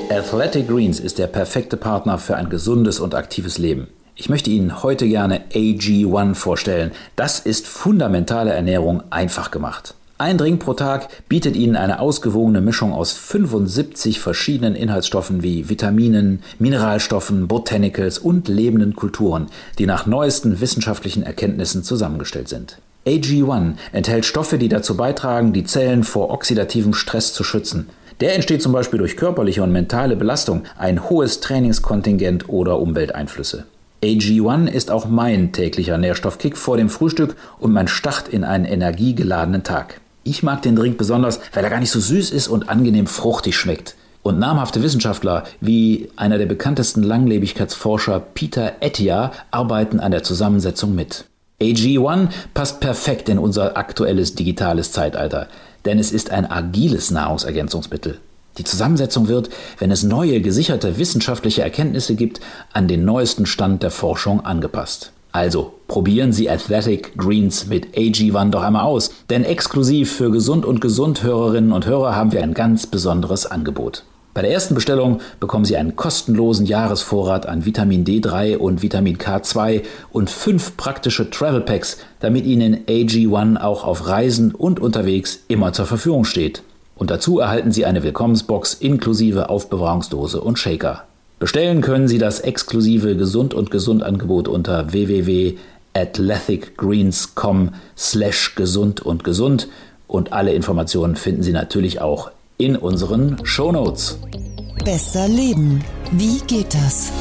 Athletic 0.09 0.67
Greens 0.67 0.99
ist 0.99 1.19
der 1.19 1.27
perfekte 1.27 1.77
Partner 1.77 2.17
für 2.17 2.37
ein 2.37 2.49
gesundes 2.49 3.01
und 3.01 3.15
aktives 3.15 3.59
Leben. 3.59 3.89
Ich 4.19 4.31
möchte 4.31 4.49
Ihnen 4.49 4.83
heute 4.83 5.07
gerne 5.07 5.43
AG1 5.53 6.37
vorstellen. 6.37 6.93
Das 7.17 7.39
ist 7.39 7.67
fundamentale 7.67 8.51
Ernährung 8.51 9.03
einfach 9.11 9.51
gemacht. 9.51 9.95
Ein 10.17 10.39
Drink 10.39 10.61
pro 10.61 10.73
Tag 10.73 11.09
bietet 11.29 11.55
Ihnen 11.55 11.77
eine 11.77 12.01
ausgewogene 12.01 12.63
Mischung 12.63 12.95
aus 12.95 13.13
75 13.13 14.19
verschiedenen 14.19 14.75
Inhaltsstoffen 14.75 15.43
wie 15.43 15.69
Vitaminen, 15.69 16.43
Mineralstoffen, 16.59 17.47
Botanicals 17.47 18.19
und 18.19 18.49
lebenden 18.49 18.97
Kulturen, 18.97 19.49
die 19.79 19.85
nach 19.85 20.07
neuesten 20.07 20.63
wissenschaftlichen 20.63 21.23
Erkenntnissen 21.23 21.85
zusammengestellt 21.85 22.49
sind. 22.49 22.79
AG1 23.07 23.75
enthält 23.93 24.25
Stoffe, 24.25 24.57
die 24.57 24.71
dazu 24.71 24.97
beitragen, 24.97 25.53
die 25.53 25.65
Zellen 25.65 26.05
vor 26.05 26.31
oxidativem 26.31 26.95
Stress 26.95 27.35
zu 27.35 27.45
schützen. 27.45 27.91
Der 28.21 28.35
entsteht 28.35 28.63
zum 28.63 28.73
Beispiel 28.73 28.99
durch 28.99 29.19
körperliche 29.19 29.63
und 29.63 29.73
mentale 29.73 30.17
Belastung, 30.17 30.63
ein 30.79 31.11
hohes 31.11 31.41
Trainingskontingent 31.41 32.49
oder 32.49 32.81
Umwelteinflüsse. 32.81 33.67
AG1 34.07 34.69
ist 34.69 34.93
auch 34.93 35.07
mein 35.07 35.51
täglicher 35.51 35.99
Nährstoffkick 35.99 36.57
vor 36.57 36.77
dem 36.77 36.89
Frühstück 36.89 37.35
und 37.59 37.73
mein 37.73 37.89
Start 37.89 38.29
in 38.29 38.45
einen 38.45 38.65
energiegeladenen 38.65 39.65
Tag. 39.65 40.01
Ich 40.23 40.45
mag 40.45 40.63
den 40.63 40.77
Drink 40.77 40.97
besonders, 40.97 41.41
weil 41.53 41.65
er 41.65 41.71
gar 41.71 41.81
nicht 41.81 41.91
so 41.91 41.99
süß 41.99 42.31
ist 42.31 42.47
und 42.47 42.69
angenehm 42.69 43.09
fruchtig 43.09 43.57
schmeckt. 43.57 43.97
Und 44.23 44.39
namhafte 44.39 44.81
Wissenschaftler 44.85 45.43
wie 45.61 46.09
einer 46.15 46.39
der 46.39 46.47
bekanntesten 46.47 47.03
Langlebigkeitsforscher 47.03 48.21
Peter 48.21 48.75
Ettia 48.79 49.33
arbeiten 49.51 49.99
an 49.99 50.13
der 50.13 50.23
Zusammensetzung 50.23 50.95
mit. 50.95 51.25
AG1 51.61 52.29
passt 52.55 52.79
perfekt 52.79 53.29
in 53.29 53.39
unser 53.39 53.77
aktuelles 53.77 54.37
digitales 54.37 54.93
Zeitalter, 54.93 55.49
denn 55.85 55.99
es 55.99 56.13
ist 56.13 56.31
ein 56.31 56.49
agiles 56.49 57.11
Nahrungsergänzungsmittel. 57.11 58.21
Die 58.59 58.65
Zusammensetzung 58.65 59.29
wird, 59.29 59.51
wenn 59.79 59.91
es 59.91 60.03
neue 60.03 60.41
gesicherte 60.41 60.99
wissenschaftliche 60.99 61.63
Erkenntnisse 61.63 62.15
gibt, 62.15 62.41
an 62.73 62.89
den 62.89 63.05
neuesten 63.05 63.47
Stand 63.47 63.83
der 63.83 63.91
Forschung 63.91 64.45
angepasst. 64.45 65.13
Also 65.33 65.75
probieren 65.87 66.33
Sie 66.33 66.49
Athletic 66.49 67.15
Greens 67.19 67.67
mit 67.67 67.95
AG1 67.95 68.51
doch 68.51 68.63
einmal 68.63 68.85
aus, 68.85 69.11
denn 69.29 69.45
exklusiv 69.45 70.11
für 70.11 70.31
Gesund 70.31 70.65
und 70.65 70.81
Gesund 70.81 71.23
Hörerinnen 71.23 71.73
und 71.73 71.85
Hörer 71.85 72.17
haben 72.17 72.33
wir 72.33 72.43
ein 72.43 72.55
ganz 72.55 72.87
besonderes 72.87 73.45
Angebot. 73.45 74.05
Bei 74.33 74.43
der 74.43 74.51
ersten 74.51 74.75
Bestellung 74.75 75.21
bekommen 75.41 75.67
Sie 75.67 75.77
einen 75.77 75.97
kostenlosen 75.97 76.65
Jahresvorrat 76.65 77.47
an 77.47 77.65
Vitamin 77.65 78.05
D3 78.05 78.57
und 78.57 78.83
Vitamin 78.83 79.19
K2 79.19 79.83
und 80.11 80.31
fünf 80.31 80.77
praktische 80.79 81.31
Travel 81.31 81.63
Packs, 81.63 81.99
damit 82.21 82.47
Ihnen 82.47 82.85
AG1 82.87 83.59
auch 83.59 83.85
auf 83.85 84.09
Reisen 84.09 84.55
und 84.55 84.81
unterwegs 84.81 85.41
immer 85.49 85.73
zur 85.73 85.87
Verfügung 85.87 86.25
steht. 86.25 86.63
Und 86.97 87.11
dazu 87.11 87.39
erhalten 87.39 87.71
Sie 87.73 87.85
eine 87.85 88.03
Willkommensbox 88.03 88.73
inklusive 88.75 89.51
Aufbewahrungsdose 89.51 90.41
und 90.41 90.59
Shaker. 90.59 91.05
Bestellen 91.39 91.83
können 91.83 92.09
Sie 92.09 92.17
das 92.19 92.41
exklusive 92.41 93.15
Gesund 93.15 93.53
und 93.53 93.71
Gesund 93.71 94.03
Angebot 94.03 94.49
unter 94.49 94.93
www.athleticgreens.com 94.93 97.75
slash 97.97 98.55
gesund 98.55 99.03
und 99.03 99.23
gesund 99.23 99.69
und 100.09 100.33
alle 100.33 100.55
Informationen 100.55 101.17
finden 101.17 101.43
Sie 101.43 101.53
natürlich 101.53 102.01
auch 102.01 102.31
in 102.57 102.77
unseren 102.77 103.45
Shownotes. 103.45 104.19
Besser 104.85 105.29
leben. 105.29 105.85
Wie 106.13 106.39
geht 106.47 106.73
das? 106.73 107.13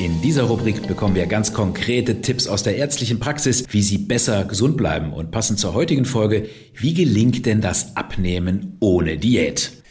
In 0.00 0.20
dieser 0.22 0.44
Rubrik 0.44 0.86
bekommen 0.88 1.14
wir 1.14 1.26
ganz 1.26 1.52
konkrete 1.52 2.20
Tipps 2.20 2.46
aus 2.46 2.62
der 2.62 2.76
ärztlichen 2.76 3.20
Praxis, 3.20 3.64
wie 3.70 3.82
Sie 3.82 3.98
besser 3.98 4.44
gesund 4.44 4.76
bleiben. 4.76 5.12
Und 5.12 5.30
passend 5.30 5.58
zur 5.58 5.74
heutigen 5.74 6.04
Folge, 6.04 6.48
wie 6.74 6.94
gelingt 6.94 7.46
denn 7.46 7.60
das 7.60 7.96
Abnehmen 7.96 8.76
ohne 8.80 9.18
Diät? 9.18 9.83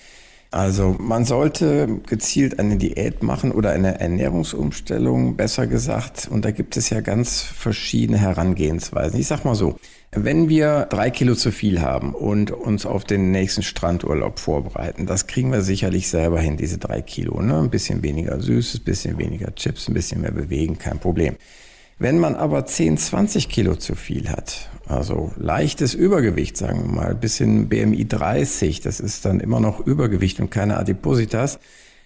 Also 0.53 0.95
man 0.99 1.25
sollte 1.25 1.99
gezielt 2.05 2.59
eine 2.59 2.77
Diät 2.77 3.23
machen 3.23 3.51
oder 3.51 3.71
eine 3.71 3.99
Ernährungsumstellung, 3.99 5.35
besser 5.35 5.65
gesagt. 5.65 6.27
Und 6.29 6.45
da 6.45 6.51
gibt 6.51 6.77
es 6.77 6.91
ja 6.91 7.01
ganz 7.01 7.41
verschiedene 7.41 8.19
Herangehensweisen. 8.19 9.19
Ich 9.19 9.25
sag 9.25 9.45
mal 9.45 9.55
so, 9.55 9.79
wenn 10.11 10.49
wir 10.49 10.85
drei 10.91 11.09
Kilo 11.09 11.33
zu 11.33 11.51
viel 11.51 11.81
haben 11.81 12.13
und 12.13 12.51
uns 12.51 12.85
auf 12.85 13.03
den 13.03 13.31
nächsten 13.31 13.63
Strandurlaub 13.63 14.37
vorbereiten, 14.37 15.07
das 15.07 15.25
kriegen 15.25 15.51
wir 15.51 15.63
sicherlich 15.63 16.07
selber 16.07 16.39
hin, 16.39 16.55
diese 16.55 16.77
drei 16.77 17.01
Kilo. 17.01 17.41
Ne? 17.41 17.57
Ein 17.57 17.71
bisschen 17.71 18.03
weniger 18.03 18.39
Süßes, 18.39 18.81
ein 18.81 18.83
bisschen 18.83 19.17
weniger 19.17 19.55
Chips, 19.55 19.87
ein 19.87 19.95
bisschen 19.95 20.21
mehr 20.21 20.33
bewegen, 20.33 20.77
kein 20.77 20.99
Problem. 20.99 21.35
Wenn 21.97 22.19
man 22.19 22.35
aber 22.35 22.63
10, 22.67 22.97
20 22.97 23.49
Kilo 23.49 23.75
zu 23.75 23.95
viel 23.95 24.29
hat, 24.29 24.69
also 24.87 25.31
leichtes 25.37 25.93
Übergewicht, 25.93 26.57
sagen 26.57 26.83
wir 26.83 26.93
mal, 26.93 27.15
bis 27.15 27.39
in 27.39 27.69
BMI 27.69 28.05
30, 28.07 28.81
das 28.81 28.99
ist 28.99 29.25
dann 29.25 29.39
immer 29.39 29.59
noch 29.59 29.85
Übergewicht 29.85 30.39
und 30.39 30.51
keine 30.51 30.77
Adipositas, 30.77 31.59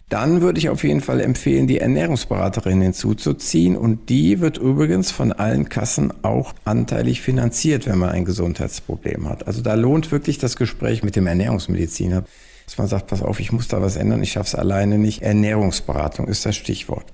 dann 0.10 0.42
würde 0.42 0.60
ich 0.60 0.70
auf 0.70 0.84
jeden 0.84 1.02
Fall 1.02 1.20
empfehlen, 1.20 1.68
die 1.68 1.80
Ernährungsberaterin 1.80 2.82
hinzuzuziehen. 2.82 3.76
Und 3.76 4.10
die 4.10 4.40
wird 4.40 4.58
übrigens 4.58 5.12
von 5.12 5.34
allen 5.34 5.68
Kassen 5.68 6.14
auch 6.24 6.54
anteilig 6.64 7.22
finanziert, 7.22 7.88
wenn 7.88 7.98
man 7.98 8.10
ein 8.10 8.24
Gesundheitsproblem 8.24 9.28
hat. 9.28 9.48
Also 9.48 9.62
da 9.62 9.74
lohnt 9.74 10.12
wirklich 10.12 10.38
das 10.38 10.56
Gespräch 10.56 11.04
mit 11.04 11.18
dem 11.18 11.28
Ernährungsmediziner, 11.28 12.24
dass 12.66 12.78
man 12.78 12.88
sagt, 12.88 13.08
pass 13.08 13.22
auf, 13.22 13.42
ich 13.42 13.52
muss 13.52 13.68
da 13.68 13.82
was 13.82 13.98
ändern, 13.98 14.24
ich 14.24 14.32
schaffe 14.32 14.48
es 14.48 14.56
alleine 14.56 14.98
nicht. 14.98 15.24
Ernährungsberatung 15.24 16.28
ist 16.30 16.46
das 16.46 16.56
Stichwort. 16.56 17.12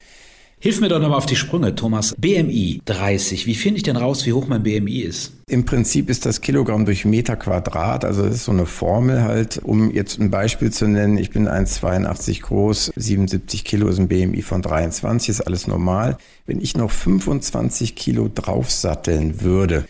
Hilf 0.63 0.79
mir 0.79 0.87
doch 0.87 1.01
nochmal 1.01 1.17
auf 1.17 1.25
die 1.25 1.35
Sprünge, 1.35 1.75
Thomas. 1.75 2.15
BMI 2.17 2.83
30. 2.85 3.47
Wie 3.47 3.53
finde 3.53 3.75
ich 3.75 3.83
denn 3.83 3.97
raus, 3.97 4.25
wie 4.25 4.31
hoch 4.31 4.47
mein 4.47 4.63
BMI 4.63 4.99
ist? 5.01 5.33
Im 5.45 5.65
Prinzip 5.65 6.09
ist 6.09 6.25
das 6.25 6.39
Kilogramm 6.39 6.85
durch 6.85 7.03
Meter 7.03 7.35
Quadrat, 7.35 8.05
also 8.05 8.23
das 8.23 8.35
ist 8.35 8.45
so 8.45 8.53
eine 8.53 8.65
Formel 8.65 9.23
halt, 9.23 9.59
um 9.61 9.91
jetzt 9.91 10.21
ein 10.21 10.31
Beispiel 10.31 10.71
zu 10.71 10.87
nennen. 10.87 11.17
Ich 11.17 11.31
bin 11.31 11.49
1,82 11.49 12.43
groß, 12.43 12.93
77 12.95 13.65
Kilo 13.65 13.89
ist 13.89 13.99
ein 13.99 14.07
BMI 14.07 14.41
von 14.41 14.61
23, 14.61 15.27
ist 15.27 15.41
alles 15.41 15.67
normal. 15.67 16.17
Wenn 16.45 16.61
ich 16.61 16.77
noch 16.77 16.91
25 16.91 17.95
Kilo 17.95 18.31
draufsatteln 18.33 19.41
würde, 19.41 19.83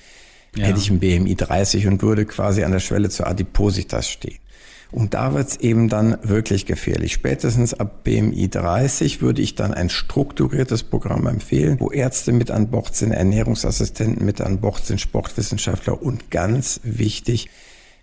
ja. 0.55 0.65
hätte 0.65 0.79
ich 0.79 0.89
ein 0.89 0.97
BMI 0.97 1.35
30 1.35 1.85
und 1.85 2.01
würde 2.01 2.25
quasi 2.25 2.63
an 2.63 2.71
der 2.71 2.79
Schwelle 2.79 3.09
zur 3.09 3.27
Adipositas 3.27 4.09
stehen. 4.09 4.39
Und 4.93 5.15
da 5.15 5.33
wird 5.33 5.49
es 5.49 5.57
eben 5.57 5.89
dann 5.89 6.17
wirklich 6.21 6.67
gefährlich. 6.67 7.13
Spätestens 7.13 7.73
ab 7.73 8.03
BMI 8.03 8.47
30 8.47 9.21
würde 9.21 9.41
ich 9.41 9.55
dann 9.55 9.73
ein 9.73 9.89
strukturiertes 9.89 10.83
Programm 10.83 11.25
empfehlen, 11.25 11.79
wo 11.79 11.89
Ärzte 11.89 12.31
mit 12.31 12.51
an 12.51 12.69
Bord 12.69 12.95
sind, 12.95 13.11
Ernährungsassistenten 13.11 14.23
mit 14.23 14.39
an 14.39 14.61
Bord 14.61 14.85
sind, 14.85 15.01
Sportwissenschaftler 15.01 15.99
und 15.99 16.29
ganz 16.29 16.79
wichtig, 16.83 17.49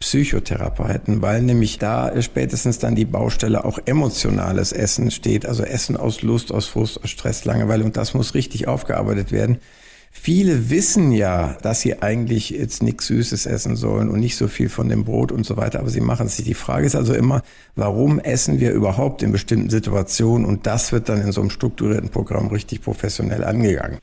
Psychotherapeuten, 0.00 1.20
weil 1.20 1.42
nämlich 1.42 1.78
da 1.78 2.20
spätestens 2.22 2.78
dann 2.78 2.94
die 2.94 3.04
Baustelle 3.04 3.64
auch 3.64 3.78
emotionales 3.84 4.72
Essen 4.72 5.10
steht, 5.10 5.46
also 5.46 5.62
Essen 5.62 5.96
aus 5.96 6.22
Lust, 6.22 6.52
aus 6.52 6.66
Frust, 6.66 7.04
aus 7.04 7.10
Stress, 7.10 7.44
Langeweile 7.44 7.84
und 7.84 7.96
das 7.96 8.14
muss 8.14 8.34
richtig 8.34 8.66
aufgearbeitet 8.66 9.30
werden. 9.30 9.58
Viele 10.12 10.70
wissen 10.70 11.12
ja, 11.12 11.56
dass 11.62 11.80
sie 11.80 12.02
eigentlich 12.02 12.50
jetzt 12.50 12.82
nichts 12.82 13.06
Süßes 13.06 13.46
essen 13.46 13.76
sollen 13.76 14.10
und 14.10 14.18
nicht 14.18 14.36
so 14.36 14.48
viel 14.48 14.68
von 14.68 14.88
dem 14.88 15.04
Brot 15.04 15.30
und 15.30 15.46
so 15.46 15.56
weiter, 15.56 15.78
aber 15.78 15.88
sie 15.88 16.00
machen 16.00 16.26
es 16.26 16.36
nicht. 16.36 16.48
Die 16.48 16.54
Frage 16.54 16.84
ist 16.84 16.96
also 16.96 17.14
immer, 17.14 17.42
warum 17.76 18.18
essen 18.18 18.58
wir 18.58 18.72
überhaupt 18.72 19.22
in 19.22 19.30
bestimmten 19.30 19.70
Situationen? 19.70 20.46
Und 20.46 20.66
das 20.66 20.92
wird 20.92 21.08
dann 21.08 21.20
in 21.22 21.32
so 21.32 21.40
einem 21.40 21.50
strukturierten 21.50 22.10
Programm 22.10 22.48
richtig 22.48 22.82
professionell 22.82 23.44
angegangen. 23.44 23.98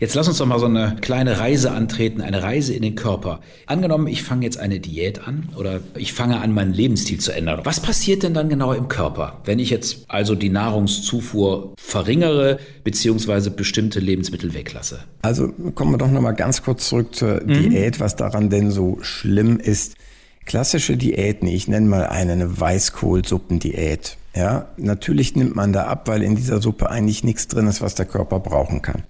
Jetzt 0.00 0.16
lass 0.16 0.26
uns 0.26 0.38
doch 0.38 0.46
mal 0.46 0.58
so 0.58 0.66
eine 0.66 0.96
kleine 1.00 1.38
Reise 1.38 1.70
antreten, 1.70 2.20
eine 2.20 2.42
Reise 2.42 2.74
in 2.74 2.82
den 2.82 2.96
Körper. 2.96 3.40
Angenommen, 3.66 4.08
ich 4.08 4.24
fange 4.24 4.44
jetzt 4.44 4.58
eine 4.58 4.80
Diät 4.80 5.24
an 5.24 5.50
oder 5.56 5.78
ich 5.96 6.12
fange 6.12 6.40
an, 6.40 6.52
meinen 6.52 6.72
Lebensstil 6.72 7.20
zu 7.20 7.30
ändern. 7.30 7.60
Was 7.62 7.78
passiert 7.78 8.24
denn 8.24 8.34
dann 8.34 8.48
genau 8.48 8.72
im 8.72 8.88
Körper, 8.88 9.40
wenn 9.44 9.60
ich 9.60 9.70
jetzt 9.70 10.04
also 10.08 10.34
die 10.34 10.48
Nahrungszufuhr 10.48 11.74
verringere 11.76 12.58
beziehungsweise 12.82 13.52
bestimmte 13.52 14.00
Lebensmittel 14.00 14.52
weglasse? 14.52 14.98
Also 15.22 15.52
kommen 15.76 15.92
wir 15.92 15.98
doch 15.98 16.10
noch 16.10 16.20
mal 16.20 16.32
ganz 16.32 16.64
kurz 16.64 16.88
zurück 16.88 17.14
zur 17.14 17.44
mhm. 17.44 17.70
Diät, 17.70 18.00
was 18.00 18.16
daran 18.16 18.50
denn 18.50 18.72
so 18.72 18.98
schlimm 19.02 19.60
ist. 19.60 19.94
Klassische 20.44 20.96
Diäten, 20.96 21.46
ich 21.46 21.68
nenne 21.68 21.86
mal 21.86 22.06
eine, 22.08 22.32
eine 22.32 22.60
Weißkohlsuppendiät. 22.60 24.16
Ja, 24.34 24.70
natürlich 24.76 25.36
nimmt 25.36 25.54
man 25.54 25.72
da 25.72 25.84
ab, 25.84 26.08
weil 26.08 26.24
in 26.24 26.34
dieser 26.34 26.60
Suppe 26.60 26.90
eigentlich 26.90 27.22
nichts 27.22 27.46
drin 27.46 27.68
ist, 27.68 27.80
was 27.80 27.94
der 27.94 28.06
Körper 28.06 28.40
brauchen 28.40 28.82
kann 28.82 29.04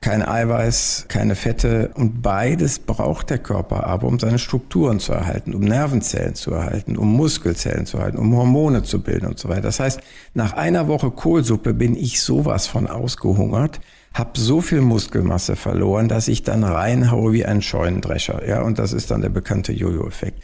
kein 0.00 0.22
Eiweiß, 0.22 1.06
keine 1.08 1.34
Fette 1.34 1.90
und 1.94 2.22
beides 2.22 2.78
braucht 2.78 3.30
der 3.30 3.38
Körper 3.38 3.86
aber, 3.86 4.06
um 4.06 4.18
seine 4.18 4.38
Strukturen 4.38 5.00
zu 5.00 5.12
erhalten, 5.12 5.54
um 5.54 5.62
Nervenzellen 5.62 6.34
zu 6.34 6.52
erhalten, 6.52 6.96
um 6.96 7.12
Muskelzellen 7.12 7.86
zu 7.86 7.98
erhalten, 7.98 8.18
um 8.18 8.36
Hormone 8.36 8.82
zu 8.82 9.02
bilden 9.02 9.26
und 9.26 9.38
so 9.38 9.48
weiter. 9.48 9.62
Das 9.62 9.80
heißt, 9.80 10.00
nach 10.34 10.52
einer 10.52 10.88
Woche 10.88 11.10
Kohlsuppe 11.10 11.74
bin 11.74 11.96
ich 11.96 12.20
sowas 12.20 12.66
von 12.66 12.86
ausgehungert, 12.86 13.80
habe 14.14 14.38
so 14.38 14.60
viel 14.60 14.80
Muskelmasse 14.80 15.56
verloren, 15.56 16.08
dass 16.08 16.28
ich 16.28 16.42
dann 16.42 16.64
reinhaue 16.64 17.32
wie 17.32 17.44
ein 17.44 17.60
Scheunendrescher. 17.60 18.46
Ja, 18.46 18.62
und 18.62 18.78
das 18.78 18.92
ist 18.92 19.10
dann 19.10 19.20
der 19.20 19.28
bekannte 19.28 19.72
Jojo-Effekt. 19.72 20.42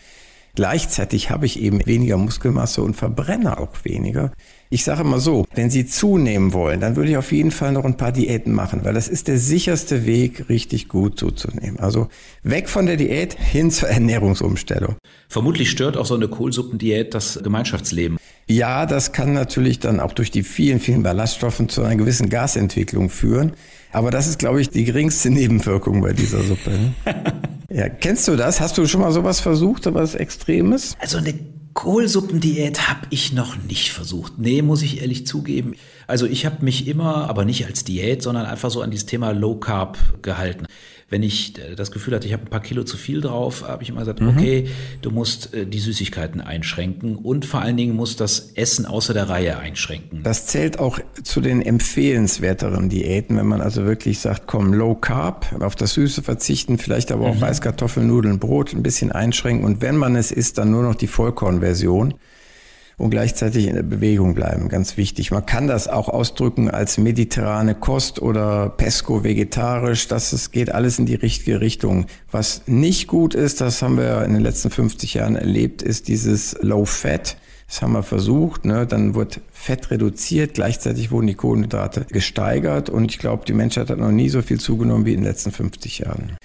Gleichzeitig 0.55 1.31
habe 1.31 1.47
ich 1.47 1.59
eben 1.61 1.85
weniger 1.87 2.19
Muskelmasse 2.19 2.83
und 2.83 2.95
verbrenne 2.95 3.59
auch 3.59 3.71
weniger. 3.85 4.33
Ich 4.69 4.85
sage 4.85 5.03
mal 5.05 5.19
so, 5.19 5.47
wenn 5.55 5.71
Sie 5.71 5.87
zunehmen 5.87 6.53
wollen, 6.53 6.81
dann 6.81 6.97
würde 6.97 7.11
ich 7.11 7.17
auf 7.17 7.33
jeden 7.33 7.51
Fall 7.51 7.73
noch 7.73 7.85
ein 7.85 7.97
paar 7.97 8.13
Diäten 8.13 8.53
machen, 8.53 8.85
weil 8.85 8.93
das 8.93 9.09
ist 9.09 9.29
der 9.29 9.39
sicherste 9.39 10.05
Weg, 10.05 10.51
richtig 10.51 10.89
gut 10.89 11.19
zuzunehmen. 11.19 11.79
Also 11.79 12.09
weg 12.43 12.69
von 12.69 12.85
der 12.85 12.97
Diät 12.97 13.35
hin 13.35 13.71
zur 13.71 13.89
Ernährungsumstellung. 13.89 14.97
Vermutlich 15.29 15.71
stört 15.71 15.97
auch 15.97 16.07
so 16.07 16.15
eine 16.15 16.29
Kohlsuppendiät 16.29 17.15
das 17.15 17.41
Gemeinschaftsleben. 17.43 18.19
Ja, 18.47 18.85
das 18.85 19.13
kann 19.13 19.33
natürlich 19.33 19.79
dann 19.79 20.01
auch 20.01 20.13
durch 20.13 20.31
die 20.31 20.43
vielen, 20.43 20.81
vielen 20.81 21.03
Ballaststoffen 21.03 21.71
zu 21.71 21.83
einer 21.83 21.97
gewissen 21.97 22.29
Gasentwicklung 22.29 23.09
führen. 23.09 23.53
Aber 23.93 24.11
das 24.11 24.27
ist, 24.27 24.39
glaube 24.39 24.61
ich, 24.61 24.69
die 24.69 24.85
geringste 24.85 25.31
Nebenwirkung 25.31 26.03
bei 26.03 26.13
dieser 26.13 26.43
Suppe. 26.43 26.71
Ne? 26.71 26.95
ja, 27.73 27.89
kennst 27.89 28.29
du 28.29 28.37
das? 28.37 28.61
Hast 28.61 28.79
du 28.79 28.87
schon 28.87 29.01
mal 29.01 29.13
sowas 29.13 29.41
versucht, 29.41 29.85
sowas 29.85 30.15
Extremes? 30.15 30.97
Also 31.01 31.19
eine 31.19 31.35
Kohlsuppendiät 31.75 32.89
habe 32.89 33.07
ich 33.11 33.33
noch 33.33 33.57
nicht 33.57 33.93
versucht. 33.93 34.39
Nee, 34.39 34.63
muss 34.63 34.83
ich 34.83 35.01
ehrlich 35.01 35.27
zugeben. 35.27 35.75
Also 36.07 36.27
ich 36.27 36.45
habe 36.45 36.65
mich 36.65 36.87
immer, 36.87 37.29
aber 37.29 37.45
nicht 37.45 37.67
als 37.67 37.85
Diät, 37.85 38.23
sondern 38.23 38.45
einfach 38.45 38.71
so 38.71 38.83
an 38.83 38.91
dieses 38.91 39.07
Thema 39.07 39.33
Low 39.33 39.57
Carb 39.57 39.99
gehalten 40.23 40.67
wenn 41.13 41.23
ich 41.23 41.59
äh, 41.59 41.77
das 41.77 41.93
Gefühl 41.93 42.15
hatte, 42.15 42.27
ich 42.27 42.33
habe 42.33 42.45
ein 42.45 42.49
paar 42.49 42.63
Kilo 42.63 42.83
zu 42.83 42.97
viel 42.97 43.21
drauf, 43.21 43.69
habe 43.69 43.83
ich 43.83 43.91
immer 43.91 44.01
gesagt, 44.01 44.21
mhm. 44.21 44.29
okay, 44.29 44.69
du 45.03 45.11
musst 45.11 45.55
äh, 45.55 45.67
die 45.67 45.79
Süßigkeiten 45.79 46.41
einschränken 46.41 47.17
und 47.17 47.45
vor 47.45 47.61
allen 47.61 47.77
Dingen 47.77 47.95
muss 47.95 48.17
das 48.17 48.53
Essen 48.55 48.87
außer 48.87 49.13
der 49.13 49.29
Reihe 49.29 49.59
einschränken. 49.59 50.23
Das 50.23 50.47
zählt 50.47 50.79
auch 50.79 50.99
zu 51.23 51.41
den 51.41 51.61
empfehlenswerteren 51.61 52.89
Diäten, 52.89 53.37
wenn 53.37 53.47
man 53.47 53.61
also 53.61 53.85
wirklich 53.85 54.21
sagt, 54.21 54.47
komm, 54.47 54.73
Low 54.73 54.95
Carb, 54.95 55.55
auf 55.61 55.77
das 55.77 55.93
Süße 55.93 56.23
verzichten, 56.23 56.79
vielleicht 56.79 57.13
aber 57.13 57.27
auch 57.27 57.37
mhm. 57.37 57.43
Reiskartoffeln, 57.43 58.07
Nudeln, 58.07 58.39
Brot 58.39 58.73
ein 58.73 58.83
bisschen 58.83 59.13
einschränken 59.13 59.67
und 59.67 59.83
wenn 59.83 59.97
man 59.97 60.17
es 60.17 60.33
isst, 60.33 60.57
dann 60.59 60.71
nur 60.71 60.83
noch 60.83 60.95
die 60.95 61.07
Vollkornversion 61.07 62.15
und 63.03 63.11
gleichzeitig 63.11 63.67
in 63.67 63.75
der 63.75 63.83
Bewegung 63.83 64.35
bleiben. 64.35 64.69
Ganz 64.69 64.97
wichtig. 64.97 65.33
Man 65.33 65.45
kann 65.45 65.67
das 65.67 65.89
auch 65.89 66.09
ausdrücken 66.09 66.71
als 66.71 66.99
mediterrane 66.99 67.75
Kost 67.75 68.23
oder 68.23 68.69
Pesco 68.69 69.25
vegetarisch. 69.25 70.07
Das 70.07 70.33
es 70.33 70.53
geht 70.53 70.71
alles 70.71 71.01
in 71.01 71.07
die 71.07 71.17
richtige 71.17 71.61
Richtung. 71.61 72.07
Was 72.31 72.63
nicht 72.67 73.09
gut 73.09 73.35
ist, 73.35 73.61
das 73.61 73.83
haben 73.83 73.99
wir 73.99 74.23
in 74.25 74.35
den 74.35 74.43
letzten 74.43 74.71
50 74.71 75.15
Jahren 75.15 75.35
erlebt, 75.35 75.83
ist 75.83 76.07
dieses 76.07 76.57
Low 76.63 76.85
Fat. 76.85 77.37
Das 77.67 77.83
haben 77.83 77.93
wir 77.93 78.05
versucht. 78.05 78.65
Ne? 78.65 78.87
Dann 78.87 79.17
wird 79.17 79.41
Fett 79.51 79.91
reduziert, 79.91 80.55
gleichzeitig 80.55 81.11
wurden 81.11 81.27
die 81.27 81.35
Kohlenhydrate 81.35 82.07
gesteigert 82.09 82.89
und 82.89 83.11
ich 83.11 83.19
glaube, 83.19 83.45
die 83.47 83.53
Menschheit 83.53 83.91
hat 83.91 83.99
noch 83.99 84.13
nie 84.13 84.29
so 84.29 84.43
viel 84.43 84.61
zugenommen 84.61 85.07
wie 85.07 85.15
in 85.15 85.23
den 85.23 85.27
letzten 85.27 85.51
50 85.51 85.99
Jahren. 85.99 86.37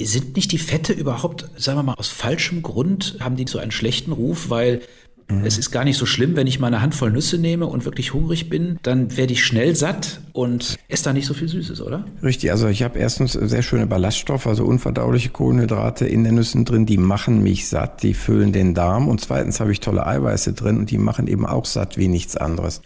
Sind 0.00 0.36
nicht 0.36 0.52
die 0.52 0.58
Fette 0.58 0.92
überhaupt, 0.92 1.50
sagen 1.56 1.76
wir 1.76 1.82
mal, 1.82 1.94
aus 1.94 2.06
falschem 2.06 2.62
Grund, 2.62 3.16
haben 3.18 3.34
die 3.34 3.46
so 3.48 3.58
einen 3.58 3.72
schlechten 3.72 4.12
Ruf, 4.12 4.48
weil 4.48 4.80
Mhm. 5.30 5.44
Es 5.44 5.58
ist 5.58 5.70
gar 5.70 5.84
nicht 5.84 5.98
so 5.98 6.06
schlimm, 6.06 6.36
wenn 6.36 6.46
ich 6.46 6.58
mal 6.58 6.68
eine 6.68 6.80
Handvoll 6.80 7.10
Nüsse 7.10 7.38
nehme 7.38 7.66
und 7.66 7.84
wirklich 7.84 8.14
hungrig 8.14 8.48
bin, 8.48 8.78
dann 8.82 9.16
werde 9.16 9.32
ich 9.32 9.44
schnell 9.44 9.76
satt 9.76 10.20
und 10.32 10.76
esse 10.88 11.04
da 11.04 11.12
nicht 11.12 11.26
so 11.26 11.34
viel 11.34 11.48
Süßes, 11.48 11.82
oder? 11.82 12.04
Richtig, 12.22 12.50
also 12.50 12.68
ich 12.68 12.82
habe 12.82 12.98
erstens 12.98 13.32
sehr 13.32 13.62
schöne 13.62 13.86
Ballaststoffe, 13.86 14.46
also 14.46 14.64
unverdauliche 14.64 15.28
Kohlenhydrate 15.28 16.06
in 16.06 16.24
den 16.24 16.36
Nüssen 16.36 16.64
drin, 16.64 16.86
die 16.86 16.98
machen 16.98 17.42
mich 17.42 17.68
satt, 17.68 18.02
die 18.02 18.14
füllen 18.14 18.52
den 18.52 18.74
Darm 18.74 19.08
und 19.08 19.20
zweitens 19.20 19.60
habe 19.60 19.72
ich 19.72 19.80
tolle 19.80 20.06
Eiweiße 20.06 20.54
drin 20.54 20.78
und 20.78 20.90
die 20.90 20.98
machen 20.98 21.26
eben 21.26 21.46
auch 21.46 21.66
satt 21.66 21.98
wie 21.98 22.08
nichts 22.08 22.36
anderes. 22.36 22.80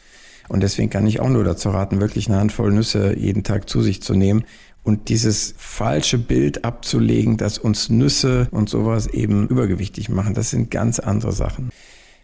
Und 0.48 0.62
deswegen 0.62 0.90
kann 0.90 1.06
ich 1.06 1.20
auch 1.20 1.28
nur 1.28 1.44
dazu 1.44 1.70
raten, 1.70 2.00
wirklich 2.00 2.28
eine 2.28 2.38
Handvoll 2.38 2.72
Nüsse 2.72 3.16
jeden 3.16 3.44
Tag 3.44 3.68
zu 3.68 3.80
sich 3.80 4.02
zu 4.02 4.14
nehmen 4.14 4.44
und 4.82 5.08
dieses 5.08 5.54
falsche 5.56 6.18
Bild 6.18 6.64
abzulegen, 6.64 7.36
dass 7.36 7.58
uns 7.58 7.88
Nüsse 7.88 8.48
und 8.50 8.68
sowas 8.68 9.06
eben 9.06 9.46
übergewichtig 9.46 10.08
machen. 10.08 10.34
Das 10.34 10.50
sind 10.50 10.70
ganz 10.70 10.98
andere 10.98 11.32
Sachen. 11.32 11.70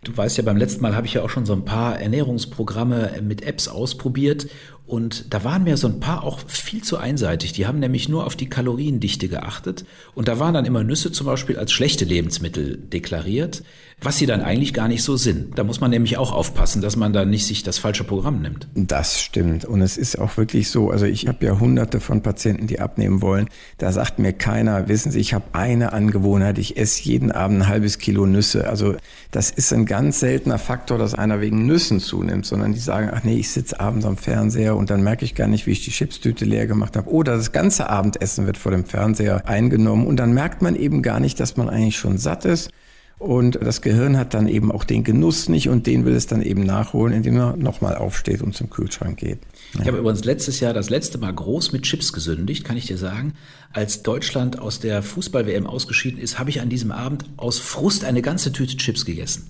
Du 0.04 0.16
weißt 0.16 0.36
ja, 0.36 0.44
beim 0.44 0.56
letzten 0.56 0.82
Mal 0.82 0.94
habe 0.94 1.06
ich 1.06 1.14
ja 1.14 1.22
auch 1.22 1.30
schon 1.30 1.46
so 1.46 1.52
ein 1.52 1.64
paar 1.64 2.00
Ernährungsprogramme 2.00 3.20
mit 3.22 3.42
Apps 3.42 3.68
ausprobiert 3.68 4.46
und 4.88 5.34
da 5.34 5.44
waren 5.44 5.64
mir 5.64 5.76
so 5.76 5.86
ein 5.86 6.00
paar 6.00 6.24
auch 6.24 6.40
viel 6.46 6.82
zu 6.82 6.96
einseitig. 6.96 7.52
Die 7.52 7.66
haben 7.66 7.78
nämlich 7.78 8.08
nur 8.08 8.24
auf 8.26 8.36
die 8.36 8.48
Kaloriendichte 8.48 9.28
geachtet 9.28 9.84
und 10.14 10.28
da 10.28 10.40
waren 10.40 10.54
dann 10.54 10.64
immer 10.64 10.82
Nüsse 10.82 11.12
zum 11.12 11.26
Beispiel 11.26 11.58
als 11.58 11.72
schlechte 11.72 12.06
Lebensmittel 12.06 12.78
deklariert, 12.78 13.62
was 14.00 14.16
sie 14.16 14.26
dann 14.26 14.40
eigentlich 14.40 14.72
gar 14.72 14.88
nicht 14.88 15.02
so 15.02 15.16
sind. 15.16 15.58
Da 15.58 15.64
muss 15.64 15.80
man 15.80 15.90
nämlich 15.90 16.16
auch 16.16 16.32
aufpassen, 16.32 16.80
dass 16.80 16.96
man 16.96 17.12
da 17.12 17.26
nicht 17.26 17.44
sich 17.44 17.62
das 17.62 17.76
falsche 17.78 18.04
Programm 18.04 18.40
nimmt. 18.40 18.66
Das 18.74 19.20
stimmt 19.20 19.66
und 19.66 19.82
es 19.82 19.98
ist 19.98 20.18
auch 20.18 20.38
wirklich 20.38 20.70
so. 20.70 20.90
Also 20.90 21.04
ich 21.04 21.26
habe 21.26 21.44
ja 21.44 21.60
hunderte 21.60 22.00
von 22.00 22.22
Patienten, 22.22 22.66
die 22.66 22.80
abnehmen 22.80 23.20
wollen. 23.20 23.48
Da 23.76 23.92
sagt 23.92 24.18
mir 24.18 24.32
keiner, 24.32 24.88
wissen 24.88 25.12
Sie, 25.12 25.20
ich 25.20 25.34
habe 25.34 25.44
eine 25.52 25.92
Angewohnheit, 25.92 26.58
ich 26.58 26.78
esse 26.78 27.02
jeden 27.02 27.30
Abend 27.30 27.62
ein 27.62 27.68
halbes 27.68 27.98
Kilo 27.98 28.24
Nüsse. 28.24 28.68
Also 28.68 28.94
das 29.32 29.50
ist 29.50 29.72
ein 29.74 29.84
ganz 29.84 30.20
seltener 30.20 30.58
Faktor, 30.58 30.96
dass 30.96 31.14
einer 31.14 31.42
wegen 31.42 31.66
Nüssen 31.66 32.00
zunimmt, 32.00 32.46
sondern 32.46 32.72
die 32.72 32.80
sagen, 32.80 33.10
ach 33.12 33.24
nee, 33.24 33.36
ich 33.36 33.50
sitze 33.50 33.80
abends 33.80 34.06
am 34.06 34.16
Fernseher 34.16 34.77
und 34.78 34.90
dann 34.90 35.02
merke 35.02 35.24
ich 35.24 35.34
gar 35.34 35.48
nicht, 35.48 35.66
wie 35.66 35.72
ich 35.72 35.84
die 35.84 35.90
Chipstüte 35.90 36.44
leer 36.44 36.66
gemacht 36.66 36.96
habe. 36.96 37.10
Oder 37.10 37.36
das 37.36 37.52
ganze 37.52 37.90
Abendessen 37.90 38.46
wird 38.46 38.56
vor 38.56 38.72
dem 38.72 38.84
Fernseher 38.84 39.46
eingenommen 39.48 40.06
und 40.06 40.16
dann 40.16 40.32
merkt 40.32 40.62
man 40.62 40.76
eben 40.76 41.02
gar 41.02 41.20
nicht, 41.20 41.38
dass 41.40 41.56
man 41.56 41.68
eigentlich 41.68 41.98
schon 41.98 42.18
satt 42.18 42.44
ist. 42.44 42.70
Und 43.18 43.58
das 43.60 43.82
Gehirn 43.82 44.16
hat 44.16 44.32
dann 44.32 44.46
eben 44.46 44.70
auch 44.70 44.84
den 44.84 45.02
Genuss 45.02 45.48
nicht 45.48 45.68
und 45.68 45.88
den 45.88 46.04
will 46.04 46.14
es 46.14 46.28
dann 46.28 46.40
eben 46.40 46.62
nachholen, 46.62 47.12
indem 47.12 47.36
er 47.36 47.56
nochmal 47.56 47.96
aufsteht 47.96 48.42
und 48.42 48.54
zum 48.54 48.70
Kühlschrank 48.70 49.18
geht. 49.18 49.40
Ja. 49.74 49.80
Ich 49.80 49.86
habe 49.88 49.98
übrigens 49.98 50.24
letztes 50.24 50.60
Jahr 50.60 50.72
das 50.72 50.88
letzte 50.88 51.18
Mal 51.18 51.34
groß 51.34 51.72
mit 51.72 51.82
Chips 51.82 52.12
gesündigt, 52.12 52.64
kann 52.64 52.76
ich 52.76 52.86
dir 52.86 52.96
sagen. 52.96 53.34
Als 53.72 54.04
Deutschland 54.04 54.60
aus 54.60 54.78
der 54.78 55.02
Fußball-WM 55.02 55.66
ausgeschieden 55.66 56.20
ist, 56.20 56.38
habe 56.38 56.50
ich 56.50 56.60
an 56.60 56.68
diesem 56.68 56.92
Abend 56.92 57.24
aus 57.36 57.58
Frust 57.58 58.04
eine 58.04 58.22
ganze 58.22 58.52
Tüte 58.52 58.76
Chips 58.76 59.04
gegessen. 59.04 59.48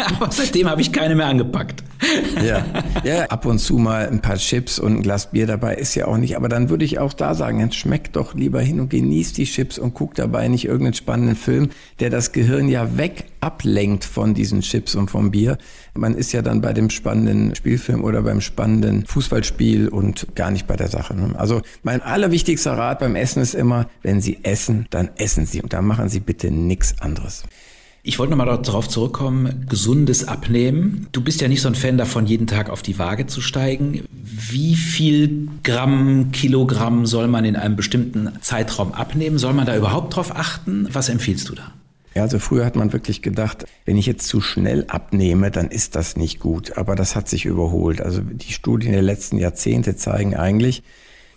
Aber 0.20 0.30
seitdem 0.30 0.68
habe 0.68 0.80
ich 0.80 0.92
keine 0.92 1.14
mehr 1.14 1.26
angepackt. 1.26 1.84
Ja. 2.44 2.64
ja, 3.04 3.24
ab 3.26 3.44
und 3.44 3.58
zu 3.58 3.76
mal 3.76 4.08
ein 4.08 4.20
paar 4.20 4.36
Chips 4.36 4.78
und 4.78 4.96
ein 4.96 5.02
Glas 5.02 5.30
Bier 5.30 5.46
dabei 5.46 5.74
ist 5.74 5.94
ja 5.94 6.06
auch 6.06 6.16
nicht. 6.16 6.36
Aber 6.36 6.48
dann 6.48 6.70
würde 6.70 6.84
ich 6.84 6.98
auch 6.98 7.12
da 7.12 7.34
sagen, 7.34 7.60
jetzt 7.60 7.76
schmeckt 7.76 8.16
doch 8.16 8.34
lieber 8.34 8.60
hin 8.60 8.80
und 8.80 8.88
genießt 8.88 9.36
die 9.36 9.44
Chips 9.44 9.78
und 9.78 9.94
guckt 9.94 10.18
dabei 10.18 10.48
nicht 10.48 10.64
irgendeinen 10.64 10.94
spannenden 10.94 11.36
Film, 11.36 11.70
der 12.00 12.10
das 12.10 12.32
Gehirn 12.32 12.68
ja 12.68 12.96
weg 12.96 13.24
ablenkt 13.40 14.04
von 14.04 14.34
diesen 14.34 14.60
Chips 14.60 14.94
und 14.94 15.10
vom 15.10 15.30
Bier. 15.30 15.58
Man 15.94 16.14
ist 16.14 16.32
ja 16.32 16.42
dann 16.42 16.60
bei 16.60 16.72
dem 16.72 16.90
spannenden 16.90 17.54
Spielfilm 17.54 18.02
oder 18.02 18.22
beim 18.22 18.40
spannenden 18.40 19.04
Fußballspiel 19.06 19.88
und 19.88 20.34
gar 20.34 20.50
nicht 20.50 20.66
bei 20.66 20.76
der 20.76 20.88
Sache. 20.88 21.14
Ne? 21.14 21.34
Also 21.36 21.60
mein 21.82 22.00
allerwichtigster 22.00 22.72
Rat 22.72 23.00
beim 23.00 23.16
Essen 23.16 23.42
ist 23.42 23.54
immer, 23.54 23.88
wenn 24.02 24.20
Sie 24.20 24.38
essen, 24.42 24.86
dann 24.90 25.10
essen 25.16 25.46
Sie 25.46 25.60
und 25.60 25.72
dann 25.72 25.84
machen 25.84 26.08
Sie 26.08 26.20
bitte 26.20 26.50
nichts 26.50 26.94
anderes. 27.00 27.44
Ich 28.02 28.18
wollte 28.18 28.30
nochmal 28.34 28.58
darauf 28.62 28.88
zurückkommen, 28.88 29.66
gesundes 29.68 30.26
Abnehmen. 30.26 31.08
Du 31.12 31.20
bist 31.20 31.42
ja 31.42 31.48
nicht 31.48 31.60
so 31.60 31.68
ein 31.68 31.74
Fan 31.74 31.98
davon, 31.98 32.26
jeden 32.26 32.46
Tag 32.46 32.70
auf 32.70 32.80
die 32.80 32.98
Waage 32.98 33.26
zu 33.26 33.42
steigen. 33.42 34.04
Wie 34.10 34.74
viel 34.74 35.48
Gramm, 35.62 36.32
Kilogramm 36.32 37.04
soll 37.04 37.28
man 37.28 37.44
in 37.44 37.56
einem 37.56 37.76
bestimmten 37.76 38.30
Zeitraum 38.40 38.92
abnehmen? 38.92 39.36
Soll 39.36 39.52
man 39.52 39.66
da 39.66 39.76
überhaupt 39.76 40.16
drauf 40.16 40.34
achten? 40.34 40.88
Was 40.90 41.10
empfiehlst 41.10 41.50
du 41.50 41.54
da? 41.54 41.72
Ja, 42.14 42.22
also 42.22 42.38
früher 42.38 42.64
hat 42.64 42.74
man 42.74 42.92
wirklich 42.94 43.20
gedacht, 43.20 43.66
wenn 43.84 43.98
ich 43.98 44.06
jetzt 44.06 44.26
zu 44.26 44.40
schnell 44.40 44.86
abnehme, 44.88 45.50
dann 45.50 45.68
ist 45.68 45.94
das 45.94 46.16
nicht 46.16 46.40
gut. 46.40 46.78
Aber 46.78 46.96
das 46.96 47.14
hat 47.14 47.28
sich 47.28 47.44
überholt. 47.44 48.00
Also 48.00 48.22
die 48.22 48.52
Studien 48.52 48.92
der 48.92 49.02
letzten 49.02 49.36
Jahrzehnte 49.36 49.94
zeigen 49.94 50.34
eigentlich, 50.34 50.82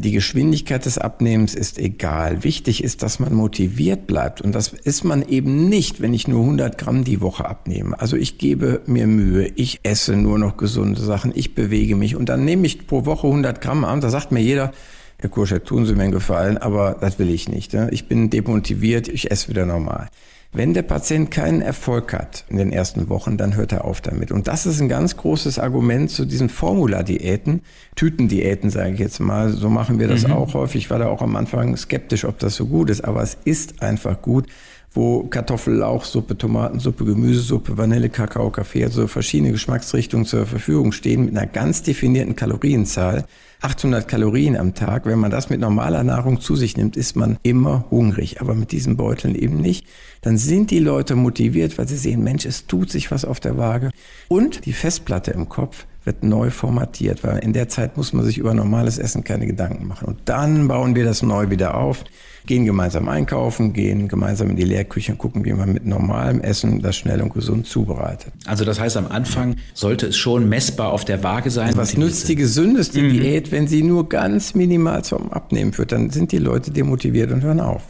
die 0.04 0.12
Geschwindigkeit 0.12 0.86
des 0.86 0.98
Abnehmens 0.98 1.56
ist 1.56 1.80
egal. 1.80 2.44
Wichtig 2.44 2.84
ist, 2.84 3.02
dass 3.02 3.20
man 3.20 3.34
motiviert 3.34 4.06
bleibt. 4.06 4.42
Und 4.42 4.54
das 4.54 4.68
ist 4.68 5.04
man 5.04 5.28
eben 5.28 5.70
nicht, 5.70 6.02
wenn 6.02 6.14
ich 6.14 6.28
nur 6.28 6.42
100 6.42 6.78
Gramm 6.78 7.04
die 7.04 7.22
Woche 7.22 7.46
abnehme. 7.46 8.00
Also 8.00 8.18
ich 8.18 8.38
gebe 8.38 8.82
mir 8.86 9.08
Mühe, 9.08 9.48
ich 9.56 9.80
esse 9.84 10.16
nur 10.16 10.38
noch 10.38 10.58
gesunde 10.58 11.02
Sachen, 11.02 11.32
ich 11.34 11.56
bewege 11.56 11.96
mich 11.96 12.16
und 12.16 12.30
dann 12.30 12.46
nehme 12.46 12.68
ich 12.68 12.86
pro 12.86 13.06
Woche 13.06 13.28
100 13.28 13.62
Gramm 13.62 13.86
an. 13.86 14.02
Da 14.02 14.10
sagt 14.10 14.32
mir 14.32 14.42
jeder, 14.42 14.72
Herr 15.18 15.30
Kurschert, 15.30 15.66
tun 15.66 15.86
Sie 15.86 15.96
mir 15.96 16.04
einen 16.04 16.12
Gefallen, 16.12 16.58
aber 16.58 16.98
das 17.00 17.18
will 17.18 17.30
ich 17.30 17.48
nicht. 17.48 17.74
Ich 17.92 18.08
bin 18.08 18.30
demotiviert, 18.30 19.08
ich 19.08 19.32
esse 19.32 19.48
wieder 19.48 19.66
normal. 19.66 20.10
Wenn 20.56 20.76
der 20.76 20.84
Patient 20.84 21.32
keinen 21.32 21.62
Erfolg 21.62 22.14
hat 22.14 22.46
in 22.48 22.58
den 22.58 22.72
ersten 22.72 23.10
Wochen, 23.10 23.38
dann 23.38 23.56
hört 23.56 23.72
er 23.72 23.86
auf 23.86 24.02
damit. 24.02 24.32
Und 24.32 24.48
das 24.48 24.68
ist 24.68 24.80
ein 24.80 24.88
ganz 24.88 25.18
großes 25.18 25.58
Argument 25.58 26.12
zu 26.12 26.26
diesen 26.26 26.48
Formula-Diäten, 26.48 27.62
Tütendiäten, 27.96 28.70
sage 28.70 28.94
ich 28.94 29.00
jetzt 29.00 29.20
mal. 29.20 29.50
So 29.50 29.70
machen 29.70 30.00
wir 30.00 30.08
das 30.08 30.28
mhm. 30.28 30.34
auch 30.34 30.54
häufig. 30.54 30.84
Ich 30.84 30.90
war 30.92 31.00
da 31.00 31.08
auch 31.08 31.24
am 31.24 31.36
Anfang 31.36 31.76
skeptisch, 31.76 32.24
ob 32.24 32.38
das 32.38 32.56
so 32.56 32.68
gut 32.68 32.92
ist, 32.92 33.04
aber 33.04 33.24
es 33.24 33.36
ist 33.46 33.82
einfach 33.82 34.22
gut 34.22 34.48
wo 34.96 35.24
Kartoffellauchsuppe, 35.24 36.38
Tomatensuppe, 36.38 37.04
Gemüsesuppe, 37.06 37.78
Vanille, 37.78 38.10
Kakao, 38.10 38.52
Kaffee, 38.52 38.84
also 38.84 39.08
verschiedene 39.08 39.52
Geschmacksrichtungen 39.52 40.26
zur 40.26 40.46
Verfügung 40.46 40.92
stehen 40.92 41.26
mit 41.26 41.36
einer 41.36 41.48
ganz 41.48 41.82
definierten 41.82 42.36
Kalorienzahl. 42.36 43.26
800 43.64 44.08
Kalorien 44.10 44.58
am 44.58 44.74
Tag. 44.74 45.06
Wenn 45.06 45.20
man 45.20 45.32
das 45.32 45.50
mit 45.50 45.62
normaler 45.62 46.04
Nahrung 46.04 46.42
zu 46.42 46.58
sich 46.58 46.76
nimmt, 46.76 46.98
ist 46.98 47.16
man 47.16 47.38
immer 47.44 47.86
hungrig. 47.90 48.42
Aber 48.42 48.56
mit 48.56 48.74
diesen 48.74 48.98
Beuteln 48.98 49.36
eben 49.36 49.58
nicht. 49.58 49.88
Dann 50.22 50.38
sind 50.38 50.70
die 50.70 50.80
Leute 50.80 51.16
motiviert, 51.16 51.78
weil 51.78 51.88
sie 51.88 51.96
sehen, 51.96 52.24
Mensch, 52.24 52.46
es 52.46 52.68
tut 52.68 52.92
sich 52.92 53.10
was 53.10 53.24
auf 53.24 53.40
der 53.40 53.58
Waage. 53.58 53.92
Und 54.28 54.66
die 54.66 54.74
Festplatte 54.74 55.32
im 55.32 55.48
Kopf 55.48 55.86
wird 56.06 56.24
neu 56.24 56.50
formatiert, 56.50 57.24
weil 57.24 57.40
in 57.40 57.54
der 57.54 57.70
Zeit 57.70 57.98
muss 57.98 58.14
man 58.14 58.26
sich 58.26 58.38
über 58.38 58.54
normales 58.54 58.98
Essen 58.98 59.24
keine 59.24 59.48
Gedanken 59.48 59.88
machen. 59.88 60.08
Und 60.08 60.20
dann 60.26 60.68
bauen 60.68 60.96
wir 60.96 61.06
das 61.06 61.22
neu 61.22 61.50
wieder 61.50 61.78
auf, 61.78 62.04
gehen 62.46 62.66
gemeinsam 62.66 63.08
einkaufen, 63.08 63.74
gehen 63.74 64.08
gemeinsam 64.08 64.50
in 64.50 64.56
die 64.56 64.66
Lehrküche 64.66 65.14
und 65.14 65.18
gucken, 65.18 65.46
wie 65.46 65.54
man 65.54 65.72
mit 65.72 65.86
normalem 65.86 66.42
Essen 66.42 66.82
das 66.82 66.98
schnell 66.98 67.22
und 67.22 67.34
gesund 67.34 67.68
zubereitet. 67.68 68.34
Also 68.46 68.66
das 68.66 68.80
heißt, 68.80 68.98
am 68.98 69.08
Anfang 69.08 69.56
sollte 69.74 70.08
es 70.08 70.18
schon 70.18 70.50
messbar 70.50 70.92
auf 70.92 71.06
der 71.06 71.24
Waage 71.24 71.50
sein. 71.50 71.74
Was 71.76 71.98
nützt 71.98 72.28
die 72.28 72.36
gesündeste 72.36 73.02
mhm. 73.02 73.10
Diät, 73.10 73.52
wenn 73.52 73.68
sie 73.68 73.84
nur 73.84 74.10
ganz 74.10 74.56
minimal 74.56 75.04
zum 75.04 75.32
Abnehmen 75.32 75.72
führt? 75.72 75.94
Dann 75.94 76.10
sind 76.10 76.32
die 76.32 76.40
Leute 76.40 76.72
demotiviert 76.72 77.32
und 77.32 77.44
hören 77.44 77.62
auf. 77.62 77.84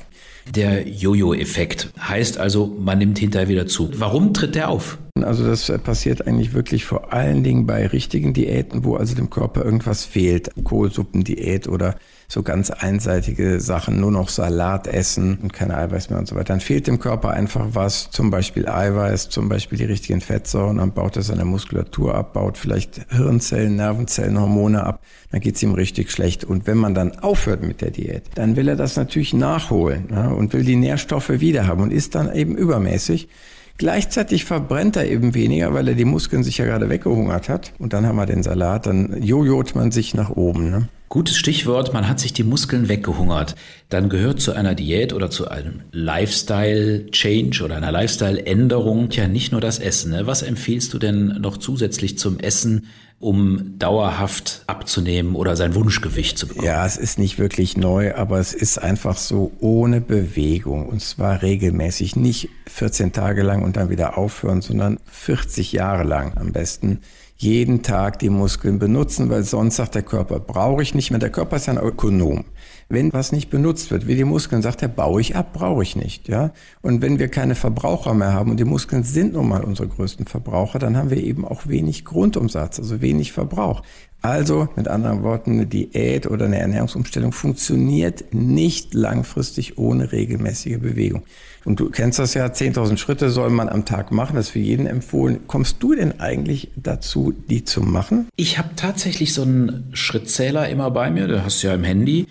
Der 0.49 0.87
Jojo-Effekt 0.87 1.89
heißt 1.99 2.37
also, 2.37 2.75
man 2.79 2.97
nimmt 2.97 3.17
hinterher 3.19 3.47
wieder 3.47 3.67
zu. 3.67 3.89
Warum 3.95 4.33
tritt 4.33 4.55
der 4.55 4.69
auf? 4.69 4.97
Also 5.21 5.45
das 5.45 5.71
passiert 5.83 6.27
eigentlich 6.27 6.53
wirklich 6.53 6.85
vor 6.85 7.13
allen 7.13 7.43
Dingen 7.43 7.65
bei 7.65 7.87
richtigen 7.87 8.33
Diäten, 8.33 8.83
wo 8.83 8.95
also 8.95 9.15
dem 9.15 9.29
Körper 9.29 9.63
irgendwas 9.63 10.05
fehlt. 10.05 10.49
Kohlsuppendiät 10.63 11.67
oder 11.67 11.95
so 12.33 12.41
ganz 12.41 12.71
einseitige 12.71 13.59
Sachen, 13.59 13.99
nur 13.99 14.09
noch 14.09 14.27
Salat 14.27 14.87
essen 14.87 15.37
und 15.43 15.53
keine 15.53 15.77
Eiweiß 15.77 16.09
mehr 16.09 16.17
und 16.17 16.27
so 16.27 16.33
weiter. 16.33 16.45
Dann 16.45 16.61
fehlt 16.61 16.87
dem 16.87 16.97
Körper 16.97 17.29
einfach 17.29 17.67
was, 17.73 18.09
zum 18.09 18.31
Beispiel 18.31 18.67
Eiweiß, 18.67 19.29
zum 19.29 19.49
Beispiel 19.49 19.77
die 19.77 19.83
richtigen 19.83 20.19
Fettsäuren, 20.19 20.77
dann 20.77 20.93
baut 20.93 21.15
er 21.15 21.21
seine 21.21 21.45
Muskulatur 21.45 22.15
ab, 22.15 22.33
baut 22.33 22.57
vielleicht 22.57 23.05
Hirnzellen, 23.11 23.75
Nervenzellen, 23.75 24.39
Hormone 24.41 24.83
ab, 24.83 25.03
dann 25.31 25.41
geht 25.41 25.57
es 25.57 25.63
ihm 25.63 25.75
richtig 25.75 26.09
schlecht. 26.09 26.43
Und 26.43 26.65
wenn 26.65 26.77
man 26.77 26.95
dann 26.95 27.19
aufhört 27.19 27.61
mit 27.61 27.81
der 27.81 27.91
Diät, 27.91 28.23
dann 28.33 28.55
will 28.55 28.67
er 28.67 28.77
das 28.77 28.95
natürlich 28.95 29.35
nachholen 29.35 30.07
ja, 30.09 30.29
und 30.29 30.53
will 30.53 30.63
die 30.63 30.75
Nährstoffe 30.75 31.29
wiederhaben 31.29 31.83
und 31.83 31.93
ist 31.93 32.15
dann 32.15 32.33
eben 32.33 32.55
übermäßig. 32.55 33.29
Gleichzeitig 33.77 34.45
verbrennt 34.45 34.95
er 34.95 35.07
eben 35.07 35.35
weniger, 35.35 35.73
weil 35.75 35.87
er 35.87 35.95
die 35.95 36.05
Muskeln 36.05 36.43
sich 36.43 36.57
ja 36.57 36.65
gerade 36.65 36.89
weggehungert 36.89 37.49
hat. 37.49 37.73
Und 37.77 37.93
dann 37.93 38.07
haben 38.07 38.15
wir 38.15 38.25
den 38.25 38.41
Salat, 38.41 38.87
dann 38.87 39.21
jojot 39.21 39.75
man 39.75 39.91
sich 39.91 40.15
nach 40.15 40.31
oben. 40.31 40.69
Ne? 40.71 40.87
Gutes 41.13 41.37
Stichwort, 41.37 41.93
man 41.93 42.09
hat 42.09 42.19
sich 42.19 42.33
die 42.33 42.43
Muskeln 42.43 42.89
weggehungert. 42.89 43.53
Dann 43.89 44.09
gehört 44.09 44.41
zu 44.41 44.53
einer 44.53 44.73
Diät 44.73 45.13
oder 45.13 45.29
zu 45.29 45.47
einem 45.47 45.81
Lifestyle-Change 45.91 47.63
oder 47.63 47.75
einer 47.75 47.91
Lifestyle-Änderung 47.91 49.11
ja 49.11 49.27
nicht 49.27 49.51
nur 49.51 49.61
das 49.61 49.77
Essen. 49.77 50.09
Ne? 50.09 50.25
Was 50.25 50.41
empfiehlst 50.41 50.91
du 50.91 50.97
denn 50.97 51.27
noch 51.39 51.57
zusätzlich 51.57 52.17
zum 52.17 52.39
Essen, 52.39 52.87
um 53.19 53.77
dauerhaft 53.77 54.63
abzunehmen 54.65 55.35
oder 55.35 55.55
sein 55.55 55.75
Wunschgewicht 55.75 56.35
zu 56.35 56.47
bekommen? 56.47 56.65
Ja, 56.65 56.83
es 56.83 56.97
ist 56.97 57.19
nicht 57.19 57.37
wirklich 57.37 57.77
neu, 57.77 58.15
aber 58.15 58.39
es 58.39 58.55
ist 58.55 58.79
einfach 58.79 59.17
so 59.17 59.51
ohne 59.59 60.01
Bewegung 60.01 60.89
und 60.89 60.99
zwar 61.03 61.43
regelmäßig. 61.43 62.15
Nicht 62.15 62.49
14 62.65 63.11
Tage 63.11 63.43
lang 63.43 63.61
und 63.61 63.77
dann 63.77 63.91
wieder 63.91 64.17
aufhören, 64.17 64.61
sondern 64.61 64.97
40 65.11 65.73
Jahre 65.73 66.05
lang 66.05 66.35
am 66.39 66.53
besten 66.53 67.01
jeden 67.43 67.83
Tag 67.83 68.19
die 68.19 68.29
Muskeln 68.29 68.79
benutzen, 68.79 69.29
weil 69.29 69.43
sonst 69.43 69.75
sagt 69.75 69.95
der 69.95 70.03
Körper, 70.03 70.39
brauche 70.39 70.81
ich 70.81 70.95
nicht 70.95 71.11
mehr. 71.11 71.19
Der 71.19 71.29
Körper 71.29 71.57
ist 71.57 71.67
ein 71.67 71.77
Ökonom. 71.77 72.45
Wenn 72.89 73.13
was 73.13 73.31
nicht 73.31 73.49
benutzt 73.49 73.91
wird, 73.91 74.07
wie 74.07 74.15
die 74.15 74.23
Muskeln, 74.23 74.61
sagt 74.61 74.81
er, 74.81 74.87
baue 74.87 75.21
ich 75.21 75.35
ab, 75.35 75.53
brauche 75.53 75.83
ich 75.83 75.95
nicht. 75.95 76.27
Ja? 76.27 76.51
Und 76.81 77.01
wenn 77.01 77.19
wir 77.19 77.27
keine 77.27 77.55
Verbraucher 77.55 78.13
mehr 78.13 78.33
haben, 78.33 78.51
und 78.51 78.59
die 78.59 78.65
Muskeln 78.65 79.03
sind 79.03 79.33
nun 79.33 79.49
mal 79.49 79.63
unsere 79.63 79.87
größten 79.87 80.25
Verbraucher, 80.25 80.79
dann 80.79 80.97
haben 80.97 81.09
wir 81.09 81.23
eben 81.23 81.45
auch 81.45 81.67
wenig 81.67 82.05
Grundumsatz, 82.05 82.79
also 82.79 83.01
wenig 83.01 83.31
Verbrauch. 83.31 83.81
Also 84.23 84.69
mit 84.77 84.87
anderen 84.87 85.21
Worten, 85.21 85.51
eine 85.51 85.65
Diät 85.65 86.27
oder 86.27 86.45
eine 86.45 86.57
Ernährungsumstellung 86.57 87.33
funktioniert 87.33 88.33
nicht 88.33 88.93
langfristig 88.93 89.77
ohne 89.77 90.13
regelmäßige 90.13 90.79
Bewegung. 90.79 91.23
Und 91.65 91.81
du 91.81 91.89
kennst 91.89 92.19
das 92.19 92.33
ja, 92.33 92.45
10.000 92.45 92.95
Schritte 92.95 93.29
soll 93.29 93.49
man 93.49 93.67
am 93.67 93.83
Tag 93.83 94.13
machen, 94.13 94.37
das 94.37 94.45
ist 94.45 94.51
für 94.51 94.59
jeden 94.59 94.87
empfohlen. 94.87 95.41
Kommst 95.47 95.83
du 95.83 95.93
denn 95.93 96.21
eigentlich 96.21 96.71
dazu, 96.77 97.33
die 97.49 97.65
zu 97.65 97.81
machen? 97.81 98.29
Ich 98.37 98.57
habe 98.57 98.69
tatsächlich 98.77 99.33
so 99.33 99.41
einen 99.41 99.89
Schrittzähler 99.91 100.69
immer 100.69 100.89
bei 100.89 101.11
mir, 101.11 101.27
der 101.27 101.43
hast 101.43 101.61
du 101.61 101.67
ja 101.67 101.73
im 101.73 101.83
Handy. 101.83 102.27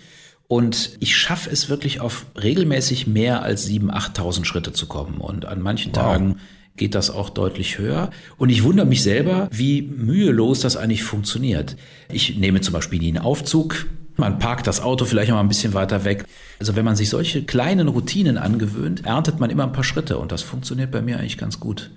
Und 0.53 0.97
ich 0.99 1.15
schaffe 1.15 1.49
es 1.49 1.67
wirklich 1.67 1.99
auf 1.99 2.27
regelmäßig 2.39 3.07
mehr 3.07 3.41
als 3.41 3.67
7.000, 3.67 4.13
8.000 4.13 4.45
Schritte 4.45 4.71
zu 4.71 4.85
kommen. 4.85 5.17
Und 5.17 5.45
an 5.45 5.63
manchen 5.63 5.95
wow. 5.95 6.03
Tagen 6.03 6.35
geht 6.77 6.93
das 6.93 7.09
auch 7.09 7.31
deutlich 7.31 7.79
höher. 7.79 8.11
Und 8.37 8.49
ich 8.49 8.63
wundere 8.63 8.85
mich 8.85 9.01
selber, 9.01 9.47
wie 9.51 9.81
mühelos 9.81 10.59
das 10.59 10.77
eigentlich 10.77 11.01
funktioniert. 11.01 11.75
Ich 12.11 12.37
nehme 12.37 12.61
zum 12.61 12.71
Beispiel 12.71 12.99
nie 12.99 13.07
einen 13.07 13.25
Aufzug, 13.25 13.87
man 14.15 14.37
parkt 14.37 14.67
das 14.67 14.79
Auto 14.79 15.05
vielleicht 15.05 15.29
noch 15.29 15.37
mal 15.37 15.41
ein 15.41 15.47
bisschen 15.47 15.73
weiter 15.73 16.05
weg. 16.05 16.25
Also 16.59 16.75
wenn 16.75 16.85
man 16.85 16.95
sich 16.95 17.09
solche 17.09 17.43
kleinen 17.43 17.87
Routinen 17.87 18.37
angewöhnt, 18.37 19.07
erntet 19.07 19.39
man 19.39 19.49
immer 19.49 19.63
ein 19.63 19.73
paar 19.73 19.83
Schritte 19.83 20.19
und 20.19 20.31
das 20.31 20.43
funktioniert 20.43 20.91
bei 20.91 21.01
mir 21.01 21.17
eigentlich 21.17 21.39
ganz 21.39 21.59
gut. 21.59 21.89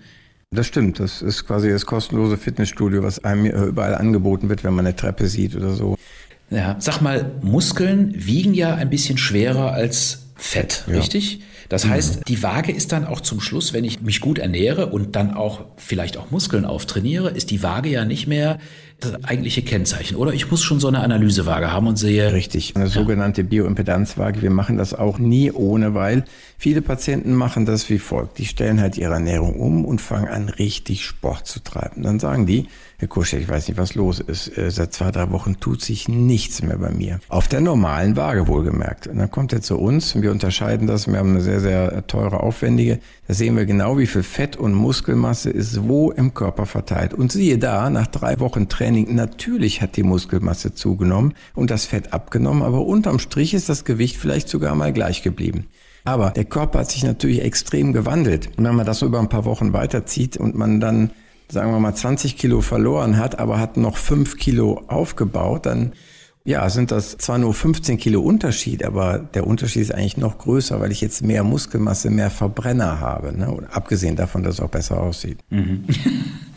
Das 0.51 0.67
stimmt. 0.67 0.99
Das 0.99 1.21
ist 1.21 1.47
quasi 1.47 1.69
das 1.69 1.85
kostenlose 1.85 2.39
Fitnessstudio, 2.39 3.03
was 3.03 3.23
einem 3.23 3.45
überall 3.45 3.97
angeboten 3.97 4.49
wird, 4.49 4.65
wenn 4.65 4.73
man 4.73 4.87
eine 4.87 4.97
Treppe 4.97 5.29
sieht 5.29 5.55
oder 5.55 5.75
so. 5.75 5.99
Ja, 6.51 6.77
sag 6.79 7.01
mal, 7.01 7.33
Muskeln 7.43 8.13
wiegen 8.15 8.55
ja 8.55 8.75
ein 8.75 8.91
bisschen 8.91 9.19
schwerer 9.19 9.73
als 9.73 10.27
Fett, 10.37 10.85
ja. 10.87 10.97
richtig? 10.97 11.41
Das 11.69 11.85
Mhm. 11.85 11.91
heißt, 11.91 12.21
die 12.29 12.43
Waage 12.43 12.71
ist 12.71 12.93
dann 12.93 13.05
auch 13.05 13.21
zum 13.21 13.41
Schluss, 13.41 13.73
wenn 13.73 13.83
ich 13.85 14.01
mich 14.01 14.21
gut 14.21 14.39
ernähre 14.39 14.87
und 14.87 15.17
dann 15.17 15.35
auch 15.35 15.65
vielleicht 15.77 16.17
auch 16.17 16.31
Muskeln 16.31 16.65
auftrainiere, 16.65 17.31
ist 17.31 17.51
die 17.51 17.63
Waage 17.65 17.89
ja 17.89 18.05
nicht 18.05 18.29
mehr 18.29 18.59
das 19.01 19.25
eigentliche 19.25 19.63
Kennzeichen. 19.63 20.17
Oder 20.17 20.33
ich 20.33 20.51
muss 20.51 20.63
schon 20.63 20.81
so 20.81 20.89
eine 20.89 21.01
Analysewaage 21.01 21.71
haben 21.71 21.87
und 21.87 21.97
sehe. 21.97 22.33
Richtig, 22.33 22.77
eine 22.77 22.87
sogenannte 22.87 23.45
Bioimpedanzwaage. 23.45 24.41
Wir 24.41 24.51
machen 24.51 24.79
das 24.79 24.95
auch 24.95 25.19
nie 25.19 25.53
ohne, 25.53 25.95
weil 25.95 26.25
viele 26.57 26.81
Patienten 26.81 27.35
machen 27.35 27.67
das 27.67 27.91
wie 27.91 27.99
folgt. 27.99 28.39
Die 28.39 28.47
stellen 28.47 28.81
halt 28.81 28.97
ihre 28.97 29.15
Ernährung 29.15 29.61
um 29.61 29.85
und 29.85 30.01
fangen 30.01 30.29
an, 30.29 30.49
richtig 30.49 31.05
Sport 31.05 31.47
zu 31.47 31.61
treiben. 31.61 32.03
Dann 32.03 32.19
sagen 32.19 32.47
die, 32.47 32.69
Herr 32.99 33.09
Kuschel, 33.09 33.43
ich 33.43 33.49
weiß 33.49 33.69
nicht, 33.69 33.77
was 33.77 33.95
los 33.95 34.21
ist. 34.21 34.57
Äh, 34.57 34.71
Seit 34.71 34.95
zwei, 34.95 35.11
drei 35.11 35.31
Wochen 35.31 35.61
tut 35.61 35.83
sich 35.83 36.09
nichts 36.09 36.63
mehr 36.63 36.79
bei 36.79 36.91
mir. 36.91 37.21
Auf 37.29 37.47
der 37.47 37.61
normalen 37.61 38.17
Waage 38.17 38.49
wohlgemerkt. 38.49 39.07
Und 39.07 39.19
dann 39.19 39.31
kommt 39.31 39.53
er 39.53 39.61
zu 39.61 39.77
uns 39.79 40.15
und 40.15 40.23
wir 40.23 40.31
unterscheiden 40.31 40.87
das. 40.87 41.07
Wir 41.07 41.19
haben 41.19 41.31
eine 41.31 41.43
sehr, 41.43 41.61
sehr 41.61 42.07
teure, 42.07 42.41
aufwendige. 42.41 43.01
Da 43.29 43.35
sehen 43.35 43.55
wir 43.57 43.67
genau, 43.67 43.99
wie 43.99 44.07
viel 44.07 44.23
Fett 44.23 44.57
und 44.57 44.73
Muskelmasse 44.73 45.51
ist 45.51 45.87
wo 45.87 46.11
im 46.11 46.33
Körper 46.33 46.65
verteilt. 46.65 47.13
Und 47.13 47.33
siehe 47.33 47.59
da, 47.59 47.91
nach 47.91 48.07
drei 48.07 48.41
Wochen 48.41 48.69
Training, 48.69 48.86
natürlich 48.91 49.83
hat 49.83 49.97
die 49.97 50.03
Muskelmasse 50.03 50.75
zugenommen 50.75 51.35
und 51.55 51.71
das 51.71 51.87
Fett 51.87 52.13
abgenommen, 52.13 52.63
aber 52.63 52.81
unterm 52.87 53.19
Strich 53.19 53.55
ist 53.55 53.69
das 53.69 53.85
Gewicht 53.85 54.17
vielleicht 54.17 54.49
sogar 54.49 54.75
mal 54.75 54.93
gleich 54.93 55.23
geblieben. 55.23 55.67
Aber 56.05 56.31
der 56.31 56.45
Körper 56.45 56.81
hat 56.81 56.91
sich 56.91 57.03
natürlich 57.03 57.43
extrem 57.43 57.93
gewandelt. 57.93 58.51
Und 58.57 58.65
wenn 58.65 58.77
man 58.77 58.87
das 58.87 59.03
über 59.03 59.19
ein 59.19 59.29
paar 59.29 59.45
Wochen 59.45 59.73
weiterzieht 59.73 60.37
und 60.37 60.55
man 60.55 60.79
dann 60.81 61.11
sagen 61.49 61.71
wir 61.71 61.81
mal 61.81 61.95
20 61.95 62.37
Kilo 62.37 62.61
verloren 62.61 63.19
hat, 63.19 63.39
aber 63.39 63.59
hat 63.59 63.77
noch 63.77 63.97
5 63.97 64.37
Kilo 64.37 64.83
aufgebaut, 64.89 65.67
dann 65.67 65.93
ja, 66.45 66.71
sind 66.71 66.93
das 66.93 67.19
zwar 67.19 67.39
nur 67.39 67.53
15 67.53 67.99
Kilo 67.99 68.21
Unterschied, 68.21 68.85
aber 68.85 69.19
der 69.19 69.49
Unterschied 69.49 69.83
ist 69.83 69.93
eigentlich 69.93 70.17
noch 70.17 70.39
größer, 70.39 70.81
weil 70.81 70.93
ich 70.93 71.01
jetzt 71.01 71.23
mehr 71.23 71.43
Muskelmasse, 71.43 72.09
mehr 72.09 72.31
Verbrenner 72.31 73.01
habe. 73.01 73.37
Ne? 73.37 73.51
Und 73.51 73.65
abgesehen 73.65 74.15
davon, 74.15 74.45
dass 74.45 74.55
es 74.55 74.61
auch 74.61 74.71
besser 74.71 75.01
aussieht. 75.01 75.39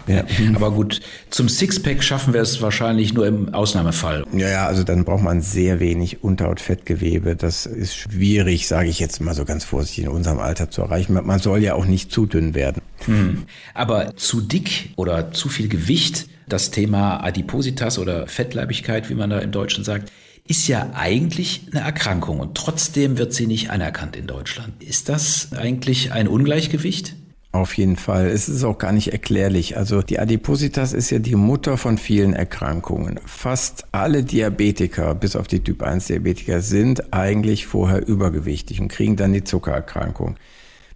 Ja. 0.10 0.24
Aber 0.56 0.72
gut, 0.72 1.00
zum 1.30 1.48
Sixpack 1.48 2.04
schaffen 2.04 2.34
wir 2.34 2.42
es 2.42 2.62
wahrscheinlich 2.62 3.14
nur 3.14 3.28
im 3.28 3.54
Ausnahmefall. 3.54 4.26
Ja, 4.34 4.50
ja, 4.50 4.66
also 4.66 4.84
dann 4.84 5.06
braucht 5.06 5.24
man 5.24 5.42
sehr 5.42 5.80
wenig 5.80 6.24
Unterhautfettgewebe. 6.24 7.36
Das 7.36 7.66
ist 7.66 7.96
schwierig, 7.96 8.68
sage 8.68 8.90
ich 8.90 9.00
jetzt 9.00 9.22
mal 9.22 9.36
so 9.36 9.46
ganz 9.46 9.64
vorsichtig, 9.64 10.06
in 10.06 10.10
unserem 10.10 10.40
Alter 10.40 10.70
zu 10.72 10.82
erreichen. 10.82 11.14
Man 11.14 11.40
soll 11.40 11.64
ja 11.64 11.76
auch 11.76 11.86
nicht 11.86 12.12
zu 12.12 12.26
dünn 12.26 12.56
werden. 12.56 12.82
Hm. 13.06 13.44
Aber 13.74 14.16
zu 14.16 14.42
dick 14.42 14.92
oder 14.96 15.32
zu 15.32 15.48
viel 15.48 15.70
Gewicht, 15.70 16.28
das 16.48 16.72
Thema 16.72 17.24
Adipositas 17.24 18.00
oder 18.00 18.28
Fettleibigkeit, 18.28 19.10
wie 19.10 19.16
man 19.16 19.30
da 19.30 19.40
im 19.40 19.52
Deutschen 19.52 19.84
sagt, 19.84 20.12
ist 20.50 20.68
ja 20.68 20.92
eigentlich 20.96 21.68
eine 21.72 21.82
Erkrankung 21.82 22.40
und 22.40 22.56
trotzdem 22.56 23.20
wird 23.20 23.34
sie 23.34 23.46
nicht 23.46 23.70
anerkannt 23.70 24.16
in 24.16 24.26
Deutschland. 24.26 24.82
Ist 24.82 25.08
das 25.08 25.50
eigentlich 25.56 26.12
ein 26.12 26.28
Ungleichgewicht? 26.28 27.14
Auf 27.52 27.78
jeden 27.78 27.96
Fall. 27.96 28.28
Es 28.28 28.48
ist 28.48 28.64
auch 28.64 28.78
gar 28.78 28.92
nicht 28.92 29.12
erklärlich. 29.12 29.76
Also 29.76 30.04
die 30.04 30.20
Adipositas 30.20 30.94
ist 30.94 31.10
ja 31.10 31.18
die 31.18 31.36
Mutter 31.36 31.78
von 31.78 31.98
vielen 31.98 32.34
Erkrankungen. 32.34 33.20
Fast 33.26 33.86
alle 33.92 34.24
Diabetiker, 34.24 35.16
bis 35.16 35.36
auf 35.36 35.48
die 35.48 35.62
Typ 35.62 35.82
1 35.82 36.08
Diabetiker, 36.08 36.62
sind 36.62 37.12
eigentlich 37.12 37.66
vorher 37.66 38.08
übergewichtig 38.08 38.82
und 38.82 38.90
kriegen 38.90 39.16
dann 39.16 39.34
die 39.34 39.44
Zuckererkrankung. 39.44 40.36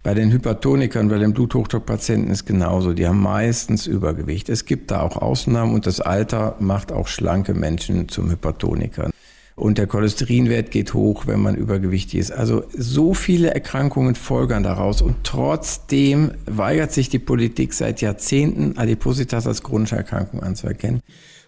Bei 0.04 0.14
den 0.14 0.30
Hypertonikern, 0.30 1.08
bei 1.08 1.18
den 1.18 1.32
Bluthochdruckpatienten 1.32 2.30
ist 2.30 2.44
genauso. 2.44 2.92
Die 2.92 3.08
haben 3.08 3.20
meistens 3.20 3.88
Übergewicht. 3.88 4.48
Es 4.48 4.64
gibt 4.64 4.92
da 4.92 5.00
auch 5.00 5.16
Ausnahmen 5.16 5.74
und 5.74 5.86
das 5.86 6.00
Alter 6.00 6.54
macht 6.60 6.92
auch 6.92 7.08
schlanke 7.08 7.54
Menschen 7.54 8.08
zum 8.08 8.30
Hypertoniker. 8.30 9.10
Und 9.56 9.78
der 9.78 9.86
Cholesterinwert 9.86 10.72
geht 10.72 10.94
hoch, 10.94 11.26
wenn 11.26 11.40
man 11.40 11.54
übergewichtig 11.54 12.18
ist. 12.18 12.32
Also 12.32 12.64
so 12.76 13.14
viele 13.14 13.54
Erkrankungen 13.54 14.16
folgern 14.16 14.64
daraus. 14.64 15.00
Und 15.00 15.16
trotzdem 15.22 16.32
weigert 16.46 16.92
sich 16.92 17.08
die 17.08 17.20
Politik 17.20 17.72
seit 17.72 18.00
Jahrzehnten, 18.00 18.76
Adipositas 18.76 19.46
als 19.46 19.62
chronische 19.62 19.96
Erkrankung 19.96 20.42
anzuerkennen. 20.42 21.02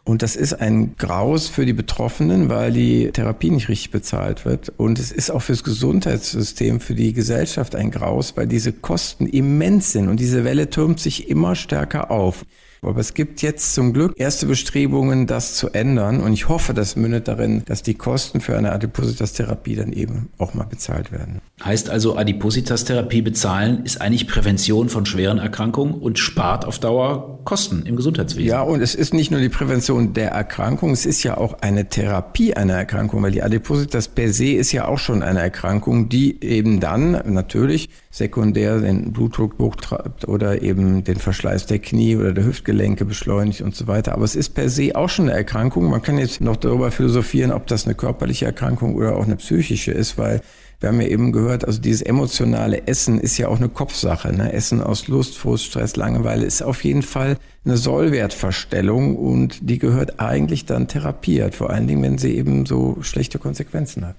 Und 0.04 0.22
das 0.22 0.36
ist 0.36 0.54
ein 0.54 0.94
Graus 0.96 1.48
für 1.48 1.66
die 1.66 1.72
Betroffenen, 1.72 2.48
weil 2.48 2.72
die 2.72 3.10
Therapie 3.10 3.50
nicht 3.50 3.68
richtig 3.68 3.90
bezahlt 3.90 4.44
wird. 4.44 4.72
Und 4.76 5.00
es 5.00 5.10
ist 5.10 5.30
auch 5.30 5.42
fürs 5.42 5.64
Gesundheitssystem, 5.64 6.78
für 6.78 6.94
die 6.94 7.12
Gesellschaft 7.12 7.74
ein 7.74 7.90
Graus, 7.90 8.36
weil 8.36 8.46
diese 8.46 8.72
Kosten 8.72 9.26
immens 9.26 9.90
sind. 9.90 10.08
Und 10.08 10.20
diese 10.20 10.44
Welle 10.44 10.70
türmt 10.70 11.00
sich 11.00 11.28
immer 11.28 11.56
stärker 11.56 12.12
auf. 12.12 12.44
Aber 12.82 13.00
es 13.00 13.14
gibt 13.14 13.42
jetzt 13.42 13.74
zum 13.74 13.92
Glück 13.92 14.12
erste 14.16 14.46
Bestrebungen, 14.46 15.26
das 15.26 15.54
zu 15.54 15.70
ändern. 15.70 16.20
Und 16.20 16.32
ich 16.32 16.48
hoffe, 16.48 16.74
das 16.74 16.96
mündet 16.96 17.28
darin, 17.28 17.62
dass 17.66 17.82
die 17.82 17.94
Kosten 17.94 18.40
für 18.40 18.56
eine 18.56 18.72
Adipositas-Therapie 18.72 19.76
dann 19.76 19.92
eben 19.92 20.28
auch 20.38 20.54
mal 20.54 20.64
bezahlt 20.64 21.12
werden. 21.12 21.40
Heißt 21.64 21.90
also, 21.90 22.16
Adipositas-Therapie 22.16 23.22
bezahlen 23.22 23.84
ist 23.84 24.00
eigentlich 24.00 24.26
Prävention 24.26 24.88
von 24.88 25.06
schweren 25.06 25.38
Erkrankungen 25.38 25.94
und 25.94 26.18
spart 26.18 26.64
auf 26.64 26.78
Dauer 26.78 27.40
Kosten 27.44 27.86
im 27.86 27.96
Gesundheitswesen. 27.96 28.48
Ja, 28.48 28.62
und 28.62 28.80
es 28.80 28.94
ist 28.94 29.14
nicht 29.14 29.30
nur 29.30 29.40
die 29.40 29.48
Prävention 29.48 30.12
der 30.12 30.30
Erkrankung, 30.32 30.90
es 30.90 31.06
ist 31.06 31.22
ja 31.22 31.36
auch 31.38 31.60
eine 31.60 31.88
Therapie 31.88 32.54
einer 32.54 32.74
Erkrankung, 32.74 33.22
weil 33.22 33.30
die 33.30 33.42
Adipositas 33.42 34.08
per 34.08 34.32
se 34.32 34.52
ist 34.52 34.72
ja 34.72 34.86
auch 34.88 34.98
schon 34.98 35.22
eine 35.22 35.40
Erkrankung, 35.40 36.08
die 36.08 36.42
eben 36.42 36.80
dann 36.80 37.22
natürlich 37.24 37.88
sekundär 38.10 38.80
den 38.80 39.12
Blutdruck 39.12 39.58
hochtreibt 39.58 40.26
oder 40.26 40.62
eben 40.62 41.04
den 41.04 41.16
Verschleiß 41.16 41.66
der 41.66 41.78
Knie 41.78 42.16
oder 42.16 42.32
der 42.32 42.44
Hüftgelenke 42.66 43.04
beschleunigt 43.04 43.60
und 43.60 43.74
so 43.74 43.86
weiter. 43.86 44.12
Aber 44.12 44.24
es 44.24 44.34
ist 44.34 44.50
per 44.50 44.68
se 44.68 44.94
auch 44.94 45.08
schon 45.08 45.28
eine 45.28 45.38
Erkrankung. 45.38 45.88
Man 45.88 46.02
kann 46.02 46.18
jetzt 46.18 46.40
noch 46.40 46.56
darüber 46.56 46.90
philosophieren, 46.90 47.52
ob 47.52 47.66
das 47.66 47.86
eine 47.86 47.94
körperliche 47.94 48.46
Erkrankung 48.46 48.96
oder 48.96 49.16
auch 49.16 49.24
eine 49.24 49.36
psychische 49.36 49.92
ist, 49.92 50.18
weil 50.18 50.40
wir 50.80 50.90
haben 50.90 51.00
ja 51.00 51.06
eben 51.06 51.32
gehört, 51.32 51.64
also 51.64 51.80
dieses 51.80 52.02
emotionale 52.02 52.86
Essen 52.86 53.18
ist 53.18 53.38
ja 53.38 53.48
auch 53.48 53.56
eine 53.56 53.70
Kopfsache. 53.70 54.32
Ne? 54.32 54.52
Essen 54.52 54.82
aus 54.82 55.08
Lust, 55.08 55.38
Frust, 55.38 55.64
Stress, 55.64 55.96
Langeweile 55.96 56.44
ist 56.44 56.62
auf 56.62 56.84
jeden 56.84 57.02
Fall 57.02 57.38
eine 57.64 57.78
Sollwertverstellung 57.78 59.16
und 59.16 59.58
die 59.62 59.78
gehört 59.78 60.20
eigentlich 60.20 60.66
dann 60.66 60.86
therapiert, 60.86 61.54
vor 61.54 61.70
allen 61.70 61.86
Dingen, 61.86 62.02
wenn 62.02 62.18
sie 62.18 62.36
eben 62.36 62.66
so 62.66 62.98
schlechte 63.00 63.38
Konsequenzen 63.38 64.06
hat. 64.06 64.16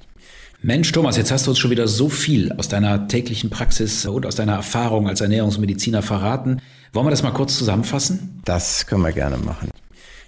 Mensch, 0.64 0.92
Thomas, 0.92 1.18
jetzt 1.18 1.32
hast 1.32 1.46
du 1.46 1.52
uns 1.52 1.60
schon 1.60 1.70
wieder 1.70 1.88
so 1.88 2.10
viel 2.10 2.52
aus 2.54 2.68
deiner 2.68 3.08
täglichen 3.08 3.52
Praxis 3.52 4.08
und 4.08 4.26
aus 4.26 4.36
deiner 4.36 4.54
Erfahrung 4.54 5.08
als 5.08 5.22
Ernährungsmediziner 5.22 6.02
verraten. 6.02 6.62
Wollen 6.94 7.06
wir 7.06 7.12
das 7.12 7.24
mal 7.24 7.32
kurz 7.32 7.58
zusammenfassen? 7.58 8.42
Das 8.46 8.88
können 8.88 9.04
wir 9.04 9.12
gerne 9.12 9.38
machen. 9.38 9.70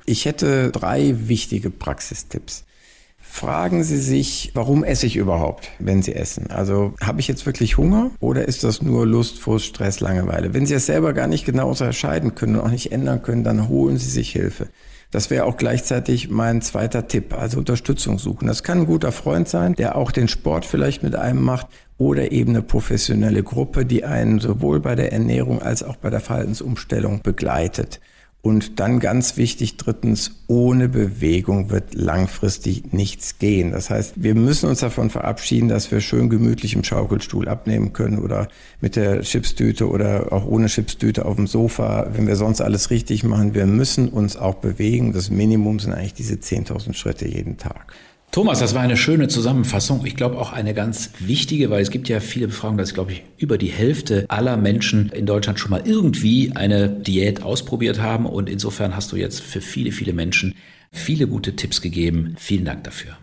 Ich 0.05 0.25
hätte 0.25 0.71
drei 0.71 1.15
wichtige 1.27 1.69
Praxistipps. 1.69 2.65
Fragen 3.31 3.83
Sie 3.83 3.99
sich, 3.99 4.51
warum 4.55 4.83
esse 4.83 5.05
ich 5.05 5.15
überhaupt, 5.15 5.69
wenn 5.77 6.01
Sie 6.01 6.15
essen? 6.15 6.49
Also 6.49 6.95
habe 6.99 7.19
ich 7.19 7.27
jetzt 7.27 7.45
wirklich 7.45 7.77
Hunger 7.77 8.09
oder 8.19 8.47
ist 8.47 8.63
das 8.63 8.81
nur 8.81 9.05
Lust, 9.05 9.37
Frust, 9.37 9.67
Stress, 9.67 9.99
Langeweile? 9.99 10.53
Wenn 10.53 10.65
Sie 10.65 10.73
es 10.73 10.87
selber 10.87 11.13
gar 11.13 11.27
nicht 11.27 11.45
genau 11.45 11.69
unterscheiden 11.69 12.33
können 12.33 12.55
und 12.55 12.61
auch 12.61 12.71
nicht 12.71 12.91
ändern 12.91 13.21
können, 13.21 13.43
dann 13.43 13.69
holen 13.69 13.97
Sie 13.97 14.09
sich 14.09 14.31
Hilfe. 14.31 14.67
Das 15.11 15.29
wäre 15.29 15.45
auch 15.45 15.57
gleichzeitig 15.57 16.29
mein 16.29 16.61
zweiter 16.61 17.07
Tipp, 17.07 17.33
also 17.33 17.59
Unterstützung 17.59 18.19
suchen. 18.19 18.47
Das 18.47 18.63
kann 18.63 18.79
ein 18.79 18.85
guter 18.87 19.11
Freund 19.11 19.47
sein, 19.47 19.75
der 19.75 19.95
auch 19.95 20.11
den 20.11 20.27
Sport 20.27 20.65
vielleicht 20.65 21.03
mit 21.03 21.15
einem 21.15 21.41
macht 21.41 21.67
oder 21.99 22.31
eben 22.31 22.51
eine 22.51 22.63
professionelle 22.63 23.43
Gruppe, 23.43 23.85
die 23.85 24.03
einen 24.05 24.39
sowohl 24.39 24.79
bei 24.79 24.95
der 24.95 25.13
Ernährung 25.13 25.61
als 25.61 25.83
auch 25.83 25.97
bei 25.97 26.09
der 26.09 26.21
Verhaltensumstellung 26.21 27.21
begleitet. 27.21 27.99
Und 28.41 28.79
dann 28.79 29.01
ganz 29.01 29.35
wichtig, 29.35 29.75
drittens, 29.75 30.45
ohne 30.47 30.87
Bewegung 30.87 31.71
wird 31.71 31.93
langfristig 31.93 32.93
nichts 32.93 33.37
gehen. 33.37 33.71
Das 33.71 33.89
heißt, 33.89 34.23
wir 34.23 34.33
müssen 34.33 34.69
uns 34.69 34.79
davon 34.79 35.09
verabschieden, 35.09 35.67
dass 35.67 35.91
wir 35.91 35.99
schön 35.99 36.29
gemütlich 36.29 36.73
im 36.73 36.85
Schaukelstuhl 36.85 37.49
abnehmen 37.49 37.91
können 37.91 38.17
oder 38.17 38.47
mit 38.79 38.95
der 38.95 39.23
Chipstüte 39.23 39.89
oder 39.89 40.31
auch 40.31 40.45
ohne 40.45 40.67
Chipstüte 40.67 41.25
auf 41.25 41.35
dem 41.35 41.47
Sofa, 41.47 42.11
wenn 42.13 42.27
wir 42.27 42.37
sonst 42.37 42.61
alles 42.61 42.91
richtig 42.91 43.25
machen. 43.25 43.55
Wir 43.55 43.65
müssen 43.65 44.07
uns 44.07 44.37
auch 44.37 44.55
bewegen. 44.55 45.11
Das 45.11 45.29
Minimum 45.29 45.79
sind 45.79 45.91
eigentlich 45.91 46.13
diese 46.13 46.35
10.000 46.35 46.93
Schritte 46.93 47.27
jeden 47.27 47.57
Tag. 47.57 47.93
Thomas, 48.31 48.59
das 48.59 48.75
war 48.75 48.81
eine 48.81 48.95
schöne 48.95 49.27
Zusammenfassung. 49.27 50.05
Ich 50.05 50.15
glaube 50.15 50.37
auch 50.37 50.53
eine 50.53 50.75
ganz 50.75 51.09
wichtige, 51.19 51.71
weil 51.71 51.81
es 51.81 51.89
gibt 51.89 52.09
ja 52.09 52.19
viele 52.19 52.47
Befragungen, 52.47 52.77
dass, 52.77 52.93
glaube 52.93 53.13
ich, 53.13 53.23
über 53.37 53.57
die 53.57 53.71
Hälfte 53.71 54.25
aller 54.29 54.55
Menschen 54.55 55.09
in 55.09 55.25
Deutschland 55.25 55.59
schon 55.59 55.71
mal 55.71 55.81
irgendwie 55.83 56.51
eine 56.55 56.89
Diät 56.89 57.41
ausprobiert 57.41 57.99
haben. 57.99 58.27
Und 58.27 58.47
insofern 58.47 58.95
hast 58.95 59.11
du 59.11 59.15
jetzt 59.15 59.41
für 59.41 59.61
viele, 59.61 59.91
viele 59.91 60.13
Menschen 60.13 60.53
viele 60.91 61.27
gute 61.27 61.55
Tipps 61.55 61.81
gegeben. 61.81 62.35
Vielen 62.37 62.65
Dank 62.65 62.83
dafür. 62.83 63.17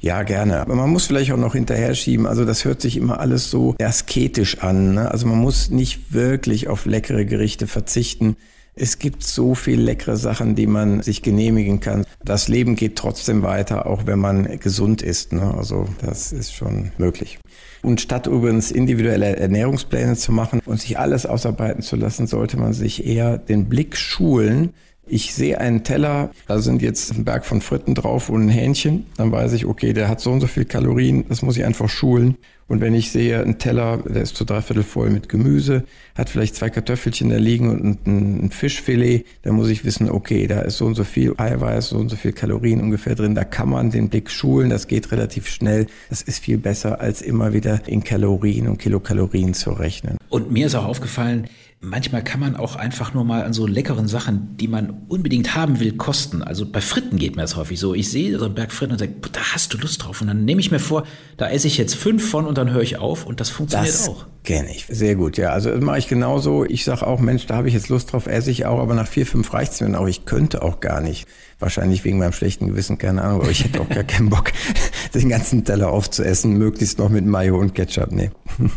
Ja, 0.00 0.22
gerne. 0.22 0.60
Aber 0.60 0.74
man 0.74 0.88
muss 0.88 1.06
vielleicht 1.06 1.32
auch 1.32 1.36
noch 1.36 1.54
hinterher 1.54 1.94
schieben. 1.94 2.26
Also 2.26 2.46
das 2.46 2.64
hört 2.64 2.80
sich 2.80 2.96
immer 2.96 3.20
alles 3.20 3.50
so 3.50 3.74
asketisch 3.78 4.60
an. 4.60 4.94
Ne? 4.94 5.10
Also 5.10 5.26
man 5.26 5.38
muss 5.38 5.70
nicht 5.70 6.14
wirklich 6.14 6.68
auf 6.68 6.86
leckere 6.86 7.26
Gerichte 7.26 7.66
verzichten. 7.66 8.36
Es 8.78 8.98
gibt 8.98 9.22
so 9.22 9.54
viel 9.54 9.80
leckere 9.80 10.18
Sachen, 10.18 10.54
die 10.54 10.66
man 10.66 11.02
sich 11.02 11.22
genehmigen 11.22 11.80
kann. 11.80 12.04
Das 12.22 12.46
Leben 12.46 12.76
geht 12.76 12.96
trotzdem 12.96 13.42
weiter, 13.42 13.86
auch 13.86 14.04
wenn 14.04 14.18
man 14.18 14.60
gesund 14.60 15.00
ist. 15.00 15.32
Ne? 15.32 15.54
Also 15.56 15.86
das 16.02 16.30
ist 16.30 16.52
schon 16.52 16.92
möglich. 16.98 17.38
Und 17.82 18.02
statt 18.02 18.26
übrigens 18.26 18.70
individuelle 18.70 19.36
Ernährungspläne 19.36 20.14
zu 20.16 20.30
machen 20.30 20.60
und 20.66 20.78
sich 20.78 20.98
alles 20.98 21.24
ausarbeiten 21.24 21.80
zu 21.80 21.96
lassen, 21.96 22.26
sollte 22.26 22.58
man 22.58 22.74
sich 22.74 23.06
eher 23.06 23.38
den 23.38 23.70
Blick 23.70 23.96
schulen, 23.96 24.74
Ich 25.08 25.34
sehe 25.34 25.60
einen 25.60 25.84
Teller, 25.84 26.32
da 26.48 26.58
sind 26.58 26.82
jetzt 26.82 27.14
ein 27.14 27.24
Berg 27.24 27.46
von 27.46 27.60
Fritten 27.60 27.94
drauf 27.94 28.28
und 28.28 28.46
ein 28.46 28.48
Hähnchen. 28.48 29.06
Dann 29.16 29.30
weiß 29.30 29.52
ich, 29.52 29.64
okay, 29.64 29.92
der 29.92 30.08
hat 30.08 30.20
so 30.20 30.32
und 30.32 30.40
so 30.40 30.48
viel 30.48 30.64
Kalorien, 30.64 31.24
das 31.28 31.42
muss 31.42 31.56
ich 31.56 31.64
einfach 31.64 31.88
schulen. 31.88 32.36
Und 32.68 32.80
wenn 32.80 32.94
ich 32.94 33.12
sehe, 33.12 33.40
ein 33.40 33.58
Teller, 33.58 33.98
der 33.98 34.22
ist 34.22 34.36
zu 34.36 34.44
dreiviertel 34.44 34.82
voll 34.82 35.10
mit 35.10 35.28
Gemüse, 35.28 35.84
hat 36.16 36.28
vielleicht 36.28 36.56
zwei 36.56 36.68
Kartoffelchen 36.68 37.30
da 37.30 37.36
liegen 37.36 37.70
und 37.70 38.06
ein, 38.06 38.50
Fischfilet, 38.50 39.24
dann 39.42 39.54
muss 39.54 39.68
ich 39.68 39.84
wissen, 39.84 40.10
okay, 40.10 40.48
da 40.48 40.62
ist 40.62 40.78
so 40.78 40.86
und 40.86 40.96
so 40.96 41.04
viel 41.04 41.34
Eiweiß, 41.36 41.90
so 41.90 41.98
und 41.98 42.08
so 42.08 42.16
viel 42.16 42.32
Kalorien 42.32 42.80
ungefähr 42.80 43.14
drin. 43.14 43.36
Da 43.36 43.44
kann 43.44 43.68
man 43.68 43.90
den 43.90 44.08
Blick 44.08 44.30
schulen, 44.30 44.70
das 44.70 44.88
geht 44.88 45.12
relativ 45.12 45.46
schnell. 45.46 45.86
Das 46.08 46.22
ist 46.22 46.40
viel 46.40 46.58
besser, 46.58 47.00
als 47.00 47.22
immer 47.22 47.52
wieder 47.52 47.86
in 47.86 48.02
Kalorien 48.02 48.66
und 48.66 48.78
Kilokalorien 48.78 49.54
zu 49.54 49.70
rechnen. 49.70 50.16
Und 50.28 50.50
mir 50.50 50.66
ist 50.66 50.74
auch 50.74 50.86
aufgefallen, 50.86 51.46
manchmal 51.86 52.22
kann 52.22 52.40
man 52.40 52.56
auch 52.56 52.76
einfach 52.76 53.14
nur 53.14 53.24
mal 53.24 53.44
an 53.44 53.52
so 53.52 53.66
leckeren 53.66 54.08
Sachen, 54.08 54.56
die 54.56 54.68
man 54.68 55.02
unbedingt 55.08 55.54
haben 55.54 55.80
will, 55.80 55.92
kosten. 55.92 56.42
Also 56.42 56.66
bei 56.66 56.80
Fritten 56.80 57.16
geht 57.16 57.36
mir 57.36 57.42
das 57.42 57.56
häufig 57.56 57.78
so. 57.78 57.94
Ich 57.94 58.10
sehe 58.10 58.38
so 58.38 58.44
einen 58.46 58.54
Berg 58.54 58.72
Fritten 58.72 58.92
und 58.92 58.98
sage, 58.98 59.12
da 59.32 59.40
hast 59.54 59.72
du 59.72 59.78
Lust 59.78 60.04
drauf. 60.04 60.20
Und 60.20 60.26
dann 60.26 60.44
nehme 60.44 60.60
ich 60.60 60.70
mir 60.70 60.80
vor, 60.80 61.04
da 61.36 61.48
esse 61.48 61.68
ich 61.68 61.78
jetzt 61.78 61.94
fünf 61.94 62.28
von 62.28 62.44
und 62.44 62.58
dann 62.58 62.70
höre 62.70 62.82
ich 62.82 62.98
auf 62.98 63.24
und 63.24 63.40
das 63.40 63.50
funktioniert 63.50 63.94
das 63.94 64.08
auch. 64.08 64.26
Kenne 64.42 64.70
ich. 64.70 64.86
Sehr 64.88 65.14
gut, 65.14 65.38
ja. 65.38 65.50
Also 65.50 65.70
mache 65.78 65.98
ich 65.98 66.08
genauso. 66.08 66.64
Ich 66.64 66.84
sage 66.84 67.06
auch, 67.06 67.20
Mensch, 67.20 67.46
da 67.46 67.56
habe 67.56 67.68
ich 67.68 67.74
jetzt 67.74 67.88
Lust 67.88 68.12
drauf, 68.12 68.26
esse 68.26 68.50
ich 68.50 68.66
auch, 68.66 68.80
aber 68.80 68.94
nach 68.94 69.08
vier, 69.08 69.26
fünf 69.26 69.52
reicht 69.52 69.72
es 69.72 69.80
mir 69.80 69.98
auch. 69.98 70.06
Ich 70.06 70.24
könnte 70.24 70.62
auch 70.62 70.80
gar 70.80 71.00
nicht. 71.00 71.26
Wahrscheinlich 71.58 72.04
wegen 72.04 72.18
meinem 72.18 72.32
schlechten 72.32 72.66
Gewissen, 72.68 72.98
keine 72.98 73.22
Ahnung, 73.22 73.40
aber 73.40 73.50
ich 73.50 73.64
hätte 73.64 73.80
auch 73.80 73.88
gar 73.88 74.04
keinen 74.04 74.28
Bock, 74.28 74.52
den 75.14 75.30
ganzen 75.30 75.64
Teller 75.64 75.90
aufzuessen, 75.90 76.52
möglichst 76.58 76.98
noch 76.98 77.08
mit 77.08 77.24
Mayo 77.24 77.58
und 77.58 77.74
Ketchup. 77.74 78.12
Nee. 78.12 78.30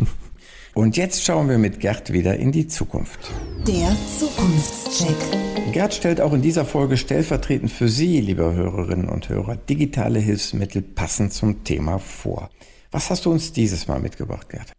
Und 0.80 0.96
jetzt 0.96 1.26
schauen 1.26 1.50
wir 1.50 1.58
mit 1.58 1.82
Gerd 1.82 2.14
wieder 2.14 2.38
in 2.38 2.54
die 2.54 2.66
Zukunft. 2.66 3.20
Der 3.68 3.94
Zukunftscheck. 4.18 5.74
Gerd 5.74 5.94
stellt 5.94 6.22
auch 6.22 6.32
in 6.32 6.42
dieser 6.42 6.64
Folge 6.64 6.96
stellvertretend 6.96 7.70
für 7.70 7.90
Sie, 7.90 8.22
liebe 8.22 8.54
Hörerinnen 8.54 9.10
und 9.10 9.28
Hörer, 9.28 9.58
digitale 9.58 10.20
Hilfsmittel 10.20 10.82
passend 10.82 11.34
zum 11.34 11.66
Thema 11.66 11.98
vor. 12.00 12.50
Was 12.92 13.10
hast 13.10 13.26
du 13.26 13.32
uns 13.32 13.52
dieses 13.52 13.90
Mal 13.90 14.00
mitgebracht, 14.00 14.48
Gerd? 14.48 14.72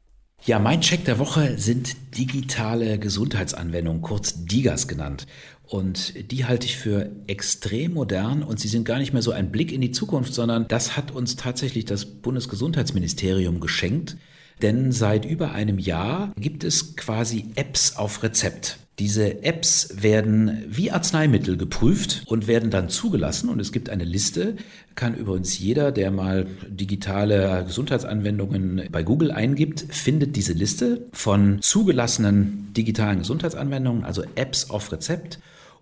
Ja, 0.42 0.58
mein 0.58 0.80
Check 0.80 1.04
der 1.04 1.18
Woche 1.18 1.58
sind 1.58 1.94
digitale 2.16 2.98
Gesundheitsanwendungen, 2.98 4.00
kurz 4.00 4.46
DIGAS 4.46 4.88
genannt. 4.88 5.26
Und 5.64 6.14
die 6.32 6.46
halte 6.46 6.64
ich 6.64 6.78
für 6.78 7.10
extrem 7.26 7.92
modern 7.92 8.42
und 8.42 8.58
sie 8.58 8.68
sind 8.68 8.86
gar 8.86 9.00
nicht 9.00 9.12
mehr 9.12 9.20
so 9.20 9.32
ein 9.32 9.52
Blick 9.52 9.70
in 9.70 9.82
die 9.82 9.90
Zukunft, 9.90 10.32
sondern 10.32 10.66
das 10.66 10.96
hat 10.96 11.10
uns 11.10 11.36
tatsächlich 11.36 11.84
das 11.84 12.06
Bundesgesundheitsministerium 12.06 13.60
geschenkt. 13.60 14.16
Denn 14.62 14.92
seit 14.92 15.24
über 15.24 15.52
einem 15.52 15.78
Jahr 15.78 16.32
gibt 16.36 16.64
es 16.64 16.96
quasi 16.96 17.46
Apps 17.54 17.96
auf 17.96 18.22
Rezept. 18.22 18.78
Diese 19.00 19.44
Apps 19.44 20.02
werden 20.02 20.62
wie 20.68 20.90
Arzneimittel 20.90 21.56
geprüft 21.56 22.22
und 22.26 22.46
werden 22.46 22.70
dann 22.70 22.90
zugelassen. 22.90 23.48
Und 23.48 23.58
es 23.58 23.72
gibt 23.72 23.88
eine 23.88 24.04
Liste, 24.04 24.56
kann 24.94 25.14
übrigens 25.14 25.58
jeder, 25.58 25.90
der 25.90 26.10
mal 26.10 26.46
digitale 26.68 27.64
Gesundheitsanwendungen 27.66 28.82
bei 28.92 29.02
Google 29.02 29.30
eingibt, 29.30 29.86
findet 29.88 30.36
diese 30.36 30.52
Liste 30.52 31.06
von 31.12 31.62
zugelassenen 31.62 32.74
digitalen 32.76 33.20
Gesundheitsanwendungen, 33.20 34.04
also 34.04 34.22
Apps 34.34 34.68
auf 34.68 34.92
Rezept. 34.92 35.38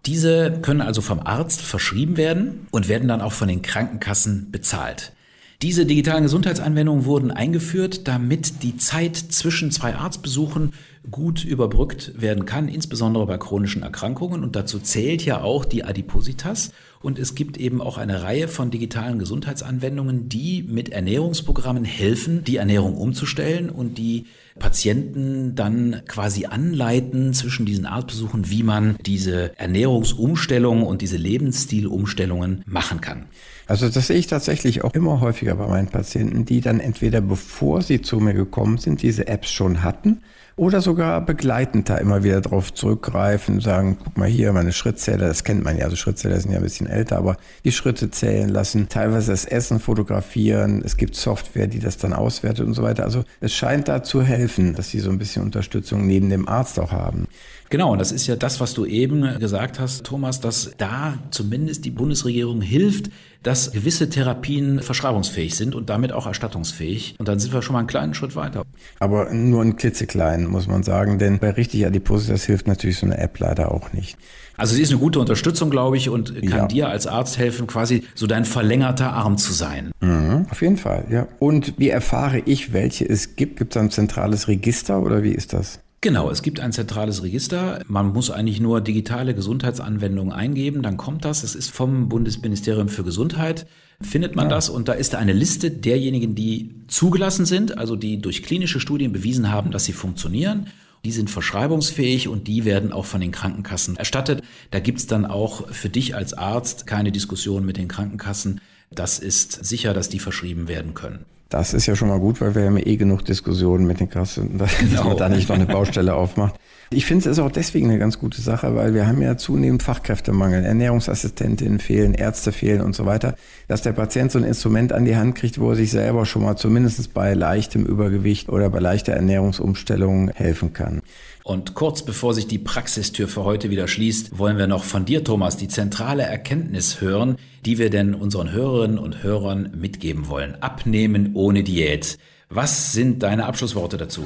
Diese 0.06 0.60
können 0.62 0.80
also 0.80 1.00
vom 1.00 1.18
Arzt 1.18 1.60
verschrieben 1.60 2.16
werden 2.16 2.68
und 2.70 2.88
werden 2.88 3.08
dann 3.08 3.20
auch 3.20 3.32
von 3.32 3.48
den 3.48 3.62
Krankenkassen 3.62 4.52
bezahlt. 4.52 5.12
Diese 5.60 5.86
digitalen 5.86 6.22
Gesundheitsanwendungen 6.22 7.04
wurden 7.04 7.32
eingeführt, 7.32 8.06
damit 8.06 8.62
die 8.62 8.76
Zeit 8.76 9.16
zwischen 9.16 9.72
zwei 9.72 9.96
Arztbesuchen 9.96 10.72
gut 11.10 11.44
überbrückt 11.44 12.20
werden 12.20 12.44
kann, 12.46 12.68
insbesondere 12.68 13.26
bei 13.26 13.38
chronischen 13.38 13.82
Erkrankungen. 13.82 14.42
Und 14.42 14.56
dazu 14.56 14.78
zählt 14.78 15.24
ja 15.24 15.40
auch 15.42 15.64
die 15.64 15.84
Adipositas. 15.84 16.72
Und 17.00 17.18
es 17.18 17.36
gibt 17.36 17.58
eben 17.58 17.80
auch 17.80 17.96
eine 17.96 18.22
Reihe 18.22 18.48
von 18.48 18.72
digitalen 18.72 19.20
Gesundheitsanwendungen, 19.20 20.28
die 20.28 20.64
mit 20.64 20.88
Ernährungsprogrammen 20.88 21.84
helfen, 21.84 22.42
die 22.42 22.56
Ernährung 22.56 22.96
umzustellen 22.96 23.70
und 23.70 23.98
die 23.98 24.26
Patienten 24.58 25.54
dann 25.54 26.02
quasi 26.08 26.46
anleiten 26.46 27.32
zwischen 27.34 27.66
diesen 27.66 27.86
Arztbesuchen, 27.86 28.50
wie 28.50 28.64
man 28.64 28.96
diese 29.06 29.56
Ernährungsumstellung 29.58 30.82
und 30.82 31.00
diese 31.00 31.16
Lebensstilumstellungen 31.16 32.64
machen 32.66 33.00
kann. 33.00 33.26
Also 33.68 33.88
das 33.88 34.08
sehe 34.08 34.16
ich 34.16 34.26
tatsächlich 34.26 34.82
auch 34.82 34.94
immer 34.94 35.20
häufiger 35.20 35.54
bei 35.54 35.68
meinen 35.68 35.88
Patienten, 35.88 36.46
die 36.46 36.60
dann 36.60 36.80
entweder 36.80 37.20
bevor 37.20 37.82
sie 37.82 38.02
zu 38.02 38.18
mir 38.18 38.34
gekommen 38.34 38.78
sind, 38.78 39.02
diese 39.02 39.28
Apps 39.28 39.52
schon 39.52 39.84
hatten 39.84 40.22
oder 40.58 40.80
sogar 40.80 41.24
begleitend 41.24 41.88
da 41.88 41.96
immer 41.96 42.24
wieder 42.24 42.40
drauf 42.40 42.74
zurückgreifen, 42.74 43.60
sagen, 43.60 43.96
guck 44.02 44.18
mal 44.18 44.28
hier, 44.28 44.52
meine 44.52 44.72
Schrittzähler, 44.72 45.28
das 45.28 45.44
kennt 45.44 45.62
man 45.64 45.78
ja, 45.78 45.84
also 45.84 45.96
Schrittzähler 45.96 46.38
sind 46.40 46.50
ja 46.50 46.58
ein 46.58 46.64
bisschen 46.64 46.88
älter, 46.88 47.16
aber 47.16 47.36
die 47.64 47.72
Schritte 47.72 48.10
zählen 48.10 48.48
lassen, 48.48 48.88
teilweise 48.88 49.30
das 49.30 49.44
Essen 49.44 49.78
fotografieren, 49.78 50.82
es 50.84 50.96
gibt 50.96 51.14
Software, 51.14 51.68
die 51.68 51.78
das 51.78 51.96
dann 51.96 52.12
auswertet 52.12 52.66
und 52.66 52.74
so 52.74 52.82
weiter. 52.82 53.04
Also 53.04 53.24
es 53.40 53.54
scheint 53.54 53.88
da 53.88 54.02
zu 54.02 54.22
helfen, 54.22 54.74
dass 54.74 54.90
sie 54.90 54.98
so 54.98 55.10
ein 55.10 55.18
bisschen 55.18 55.42
Unterstützung 55.42 56.06
neben 56.06 56.28
dem 56.28 56.48
Arzt 56.48 56.78
auch 56.80 56.90
haben. 56.90 57.28
Genau, 57.70 57.92
und 57.92 57.98
das 57.98 58.12
ist 58.12 58.26
ja 58.26 58.34
das, 58.34 58.60
was 58.60 58.74
du 58.74 58.86
eben 58.86 59.38
gesagt 59.38 59.78
hast, 59.78 60.04
Thomas, 60.04 60.40
dass 60.40 60.72
da 60.78 61.18
zumindest 61.30 61.84
die 61.84 61.90
Bundesregierung 61.90 62.62
hilft, 62.62 63.10
dass 63.42 63.72
gewisse 63.72 64.08
Therapien 64.08 64.80
verschreibungsfähig 64.80 65.54
sind 65.54 65.74
und 65.74 65.90
damit 65.90 66.12
auch 66.12 66.26
erstattungsfähig. 66.26 67.16
Und 67.18 67.28
dann 67.28 67.38
sind 67.38 67.52
wir 67.52 67.62
schon 67.62 67.74
mal 67.74 67.80
einen 67.80 67.88
kleinen 67.88 68.14
Schritt 68.14 68.36
weiter. 68.36 68.62
Aber 68.98 69.32
nur 69.32 69.62
einen 69.62 69.76
klitzekleinen, 69.76 70.46
muss 70.46 70.66
man 70.66 70.82
sagen, 70.82 71.18
denn 71.18 71.38
bei 71.38 71.50
richtig 71.50 71.86
Adipositas 71.86 72.44
hilft 72.44 72.66
natürlich 72.66 72.98
so 72.98 73.06
eine 73.06 73.18
App 73.18 73.38
leider 73.38 73.72
auch 73.72 73.92
nicht. 73.92 74.16
Also 74.56 74.74
sie 74.74 74.82
ist 74.82 74.90
eine 74.90 74.98
gute 74.98 75.20
Unterstützung, 75.20 75.70
glaube 75.70 75.96
ich, 75.96 76.08
und 76.08 76.34
kann 76.42 76.62
ja. 76.62 76.66
dir 76.66 76.88
als 76.88 77.06
Arzt 77.06 77.38
helfen, 77.38 77.68
quasi 77.68 78.02
so 78.16 78.26
dein 78.26 78.44
verlängerter 78.44 79.12
Arm 79.12 79.38
zu 79.38 79.52
sein. 79.52 79.92
Mhm, 80.00 80.46
auf 80.50 80.62
jeden 80.62 80.76
Fall, 80.76 81.04
ja. 81.10 81.28
Und 81.38 81.74
wie 81.78 81.90
erfahre 81.90 82.40
ich, 82.40 82.72
welche 82.72 83.08
es 83.08 83.36
gibt? 83.36 83.58
Gibt 83.58 83.74
es 83.74 83.82
ein 83.82 83.90
zentrales 83.90 84.48
Register 84.48 85.02
oder 85.02 85.22
wie 85.22 85.32
ist 85.32 85.52
das? 85.52 85.80
Genau, 86.00 86.30
es 86.30 86.42
gibt 86.42 86.60
ein 86.60 86.72
zentrales 86.72 87.24
Register. 87.24 87.82
Man 87.88 88.12
muss 88.12 88.30
eigentlich 88.30 88.60
nur 88.60 88.80
digitale 88.80 89.34
Gesundheitsanwendungen 89.34 90.32
eingeben, 90.32 90.82
dann 90.82 90.96
kommt 90.96 91.24
das. 91.24 91.42
Es 91.42 91.56
ist 91.56 91.70
vom 91.72 92.08
Bundesministerium 92.08 92.88
für 92.88 93.02
Gesundheit, 93.02 93.66
findet 94.00 94.36
man 94.36 94.44
ja. 94.44 94.50
das 94.50 94.68
und 94.68 94.86
da 94.86 94.92
ist 94.92 95.16
eine 95.16 95.32
Liste 95.32 95.72
derjenigen, 95.72 96.36
die 96.36 96.84
zugelassen 96.86 97.46
sind, 97.46 97.78
also 97.78 97.96
die 97.96 98.22
durch 98.22 98.44
klinische 98.44 98.78
Studien 98.78 99.12
bewiesen 99.12 99.50
haben, 99.50 99.72
dass 99.72 99.86
sie 99.86 99.92
funktionieren. 99.92 100.68
Die 101.04 101.12
sind 101.12 101.30
verschreibungsfähig 101.30 102.28
und 102.28 102.46
die 102.46 102.64
werden 102.64 102.92
auch 102.92 103.04
von 103.04 103.20
den 103.20 103.32
Krankenkassen 103.32 103.96
erstattet. 103.96 104.42
Da 104.70 104.78
gibt's 104.78 105.06
dann 105.06 105.26
auch 105.26 105.68
für 105.68 105.88
dich 105.88 106.14
als 106.14 106.32
Arzt 106.32 106.86
keine 106.86 107.10
Diskussion 107.10 107.64
mit 107.64 107.76
den 107.76 107.88
Krankenkassen. 107.88 108.60
Das 108.92 109.18
ist 109.18 109.64
sicher, 109.64 109.94
dass 109.94 110.08
die 110.08 110.18
verschrieben 110.18 110.68
werden 110.68 110.94
können. 110.94 111.24
Das 111.48 111.72
ist 111.72 111.86
ja 111.86 111.96
schon 111.96 112.08
mal 112.08 112.20
gut, 112.20 112.40
weil 112.42 112.54
wir 112.54 112.64
haben 112.64 112.76
ja 112.76 112.86
eh 112.86 112.96
genug 112.96 113.24
Diskussionen 113.24 113.86
mit 113.86 114.00
den 114.00 114.10
Kassen, 114.10 114.58
dass 114.58 114.76
genau. 114.78 115.04
man 115.04 115.16
da 115.16 115.28
nicht 115.28 115.48
noch 115.48 115.56
eine 115.56 115.66
Baustelle 115.66 116.14
aufmacht. 116.14 116.54
Ich 116.90 117.04
finde 117.04 117.28
es 117.28 117.38
ist 117.38 117.44
auch 117.44 117.50
deswegen 117.50 117.90
eine 117.90 117.98
ganz 117.98 118.18
gute 118.18 118.40
Sache, 118.40 118.74
weil 118.74 118.94
wir 118.94 119.06
haben 119.06 119.20
ja 119.20 119.36
zunehmend 119.36 119.82
Fachkräftemangel. 119.82 120.64
Ernährungsassistentinnen 120.64 121.80
fehlen, 121.80 122.14
Ärzte 122.14 122.50
fehlen 122.50 122.80
und 122.80 122.94
so 122.94 123.04
weiter. 123.04 123.34
Dass 123.66 123.82
der 123.82 123.92
Patient 123.92 124.32
so 124.32 124.38
ein 124.38 124.44
Instrument 124.44 124.92
an 124.92 125.04
die 125.04 125.16
Hand 125.16 125.34
kriegt, 125.34 125.60
wo 125.60 125.70
er 125.70 125.76
sich 125.76 125.90
selber 125.90 126.24
schon 126.24 126.42
mal 126.42 126.56
zumindest 126.56 127.12
bei 127.12 127.34
leichtem 127.34 127.84
Übergewicht 127.84 128.48
oder 128.48 128.70
bei 128.70 128.78
leichter 128.78 129.12
Ernährungsumstellung 129.12 130.30
helfen 130.30 130.72
kann. 130.72 131.02
Und 131.48 131.72
kurz 131.72 132.02
bevor 132.02 132.34
sich 132.34 132.46
die 132.46 132.58
Praxistür 132.58 133.26
für 133.26 133.42
heute 133.42 133.70
wieder 133.70 133.88
schließt, 133.88 134.38
wollen 134.38 134.58
wir 134.58 134.66
noch 134.66 134.84
von 134.84 135.06
dir, 135.06 135.24
Thomas, 135.24 135.56
die 135.56 135.66
zentrale 135.66 136.24
Erkenntnis 136.24 137.00
hören, 137.00 137.36
die 137.64 137.78
wir 137.78 137.88
denn 137.88 138.14
unseren 138.14 138.52
Hörerinnen 138.52 138.98
und 138.98 139.22
Hörern 139.22 139.72
mitgeben 139.74 140.28
wollen. 140.28 140.56
Abnehmen 140.60 141.30
ohne 141.32 141.62
Diät. 141.62 142.18
Was 142.50 142.92
sind 142.92 143.22
deine 143.22 143.46
Abschlussworte 143.46 143.96
dazu? 143.96 144.24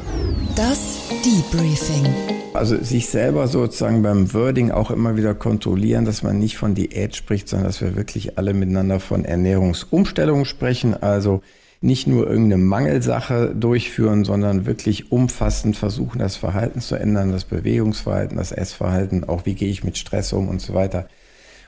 Das 0.57 0.99
Debriefing. 1.25 2.13
Also 2.55 2.83
sich 2.83 3.09
selber 3.09 3.47
sozusagen 3.47 4.03
beim 4.03 4.35
Wording 4.35 4.73
auch 4.73 4.91
immer 4.91 5.17
wieder 5.17 5.37
kontrollieren, 5.37 6.05
dass 6.05 6.25
man 6.25 6.41
nicht 6.41 6.57
von 6.57 6.75
Diät 6.75 7.15
spricht, 7.15 7.49
sondern 7.49 7.69
dass 7.69 7.81
wir 7.81 7.95
wirklich 7.95 8.37
alle 8.37 8.53
miteinander 8.53 8.99
von 8.99 9.25
Ernährungsumstellung 9.25 10.45
sprechen. 10.45 11.01
Also 11.01 11.41
nicht 11.83 12.07
nur 12.07 12.29
irgendeine 12.29 12.63
Mangelsache 12.63 13.55
durchführen, 13.55 14.25
sondern 14.25 14.67
wirklich 14.67 15.11
umfassend 15.11 15.77
versuchen, 15.77 16.19
das 16.19 16.37
Verhalten 16.37 16.81
zu 16.81 16.95
ändern, 16.95 17.33
das 17.33 17.45
Bewegungsverhalten, 17.45 18.37
das 18.37 18.53
Essverhalten, 18.53 19.29
auch 19.29 19.47
wie 19.47 19.55
gehe 19.55 19.71
ich 19.71 19.85
mit 19.85 19.99
Stress 19.99 20.33
um 20.33 20.49
und 20.49 20.61
so 20.61 20.75
weiter. 20.75 21.09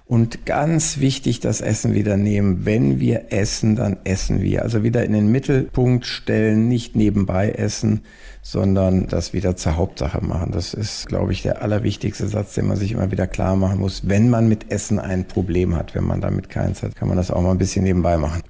Und 0.06 0.44
ganz 0.44 0.98
wichtig, 0.98 1.40
das 1.40 1.62
Essen 1.62 1.94
wieder 1.94 2.18
nehmen. 2.18 2.66
Wenn 2.66 3.00
wir 3.00 3.32
essen, 3.32 3.74
dann 3.74 3.96
essen 4.04 4.42
wir. 4.42 4.62
Also 4.62 4.82
wieder 4.82 5.02
in 5.02 5.12
den 5.12 5.32
Mittelpunkt 5.32 6.04
stellen, 6.04 6.68
nicht 6.68 6.94
nebenbei 6.94 7.50
essen, 7.52 8.02
sondern 8.42 9.08
das 9.08 9.32
wieder 9.32 9.56
zur 9.56 9.76
Hauptsache 9.76 10.22
machen. 10.22 10.52
Das 10.52 10.74
ist, 10.74 11.06
glaube 11.06 11.32
ich, 11.32 11.40
der 11.40 11.62
allerwichtigste 11.62 12.28
Satz, 12.28 12.52
den 12.52 12.66
man 12.66 12.76
sich 12.76 12.92
immer 12.92 13.10
wieder 13.10 13.26
klar 13.26 13.56
machen 13.56 13.80
muss. 13.80 14.06
Wenn 14.06 14.28
man 14.28 14.46
mit 14.46 14.70
Essen 14.70 14.98
ein 14.98 15.26
Problem 15.26 15.74
hat, 15.74 15.94
wenn 15.94 16.04
man 16.04 16.20
damit 16.20 16.50
keins 16.50 16.82
hat, 16.82 16.94
kann 16.96 17.08
man 17.08 17.16
das 17.16 17.30
auch 17.30 17.40
mal 17.40 17.52
ein 17.52 17.58
bisschen 17.58 17.84
nebenbei 17.84 18.18
machen. 18.18 18.42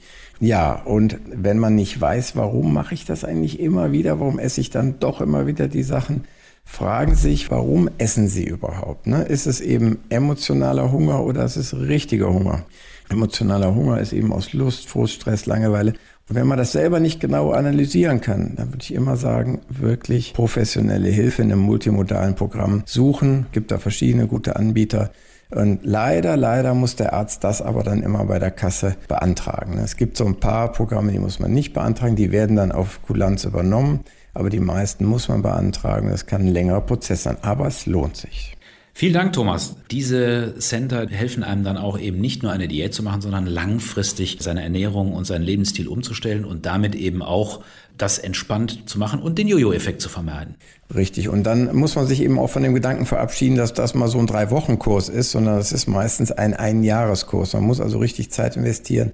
Ja, 0.45 0.75
und 0.75 1.19
wenn 1.25 1.59
man 1.59 1.75
nicht 1.75 1.99
weiß, 1.99 2.37
warum 2.37 2.75
mache 2.75 2.93
ich 2.93 3.07
das 3.07 3.25
eigentlich 3.25 3.61
immer 3.61 3.93
wieder, 3.93 4.21
warum 4.21 4.39
esse 4.39 4.61
ich 4.61 4.69
dann 4.69 5.01
doch 5.01 5.23
immer 5.23 5.47
wieder 5.47 5.69
die 5.69 5.83
Sachen, 5.83 6.25
fragen 6.67 7.15
sich, 7.15 7.51
warum 7.51 7.89
essen 7.97 8.29
sie 8.29 8.45
überhaupt? 8.45 9.07
Ne? 9.07 9.23
Ist 9.23 9.47
es 9.47 9.63
eben 9.63 10.01
emotionaler 10.11 10.93
Hunger 10.93 11.25
oder 11.25 11.47
ist 11.47 11.57
es 11.57 11.75
richtiger 11.75 12.29
Hunger? 12.29 12.67
Emotionaler 13.09 13.75
Hunger 13.75 14.01
ist 14.01 14.13
eben 14.13 14.35
aus 14.35 14.53
Lust, 14.53 14.87
Frust, 14.87 15.15
Stress, 15.15 15.47
Langeweile. 15.47 15.95
Und 16.29 16.37
wenn 16.37 16.47
man 16.47 16.59
das 16.59 16.73
selber 16.73 17.01
nicht 17.01 17.21
genau 17.21 17.53
analysieren 17.53 18.21
kann, 18.21 18.53
dann 18.57 18.69
würde 18.69 18.83
ich 18.83 18.93
immer 18.93 19.17
sagen, 19.17 19.63
wirklich 19.71 20.35
professionelle 20.35 21.09
Hilfe 21.09 21.41
in 21.41 21.53
einem 21.53 21.63
multimodalen 21.63 22.35
Programm 22.35 22.83
suchen. 22.85 23.47
Gibt 23.53 23.71
da 23.71 23.79
verschiedene 23.79 24.27
gute 24.27 24.57
Anbieter. 24.57 25.11
Und 25.51 25.81
leider, 25.85 26.37
leider 26.37 26.75
muss 26.75 26.97
der 26.97 27.13
Arzt 27.13 27.45
das 27.45 27.63
aber 27.63 27.83
dann 27.83 28.03
immer 28.03 28.25
bei 28.25 28.39
der 28.39 28.51
Kasse 28.51 28.97
beantragen. 29.09 29.79
Es 29.79 29.97
gibt 29.97 30.17
so 30.17 30.25
ein 30.25 30.41
paar 30.41 30.73
Programme, 30.73 31.13
die 31.13 31.19
muss 31.19 31.39
man 31.39 31.53
nicht 31.53 31.73
beantragen, 31.73 32.17
die 32.17 32.33
werden 32.33 32.57
dann 32.57 32.73
auf 32.73 33.01
Kulanz 33.03 33.45
übernommen, 33.45 34.01
aber 34.33 34.51
die 34.51 34.61
meisten 34.61 35.05
muss 35.05 35.29
man 35.29 35.43
beantragen. 35.43 36.11
Das 36.11 36.27
kann 36.27 36.43
ein 36.43 36.49
längerer 36.49 36.81
Prozess 36.81 37.23
sein, 37.23 37.37
aber 37.43 37.67
es 37.67 37.87
lohnt 37.87 38.17
sich. 38.17 38.57
Vielen 38.97 39.15
Dank, 39.15 39.33
Thomas. 39.33 39.75
Diese 39.91 40.55
Center 40.61 41.09
helfen 41.09 41.43
einem 41.43 41.65
dann 41.65 41.77
auch 41.77 41.99
eben 41.99 42.21
nicht 42.21 42.45
nur 42.45 42.53
eine 42.53 42.69
Diät 42.69 42.95
zu 42.95 43.03
machen, 43.03 43.23
sondern 43.23 43.45
langfristig 43.45 44.39
seine 44.41 44.63
Ernährung 44.63 45.15
und 45.15 45.25
seinen 45.25 45.43
Lebensstil 45.43 45.89
umzustellen 45.89 46.45
und 46.45 46.65
damit 46.65 46.95
eben 46.95 47.21
auch 47.21 47.65
das 47.97 48.19
entspannt 48.19 48.89
zu 48.89 48.99
machen 48.99 49.21
und 49.21 49.39
den 49.39 49.49
Jojo-Effekt 49.49 50.01
zu 50.01 50.09
vermeiden. 50.09 50.57
Richtig. 50.95 51.29
Und 51.29 51.45
dann 51.45 51.75
muss 51.75 51.95
man 51.95 52.07
sich 52.07 52.23
eben 52.23 52.39
auch 52.39 52.51
von 52.51 52.63
dem 52.63 52.75
Gedanken 52.75 53.07
verabschieden, 53.07 53.57
dass 53.57 53.73
das 53.73 53.95
mal 53.95 54.09
so 54.09 54.19
ein 54.19 54.27
Drei-Wochen-Kurs 54.27 55.09
ist, 55.09 55.31
sondern 55.31 55.57
das 55.57 55.73
ist 55.73 55.87
meistens 55.87 56.33
ein 56.33 56.55
Einjahreskurs. 56.55 57.53
Man 57.55 57.65
muss 57.65 57.81
also 57.81 57.99
richtig 57.99 58.31
Zeit 58.31 58.57
investieren 58.57 59.13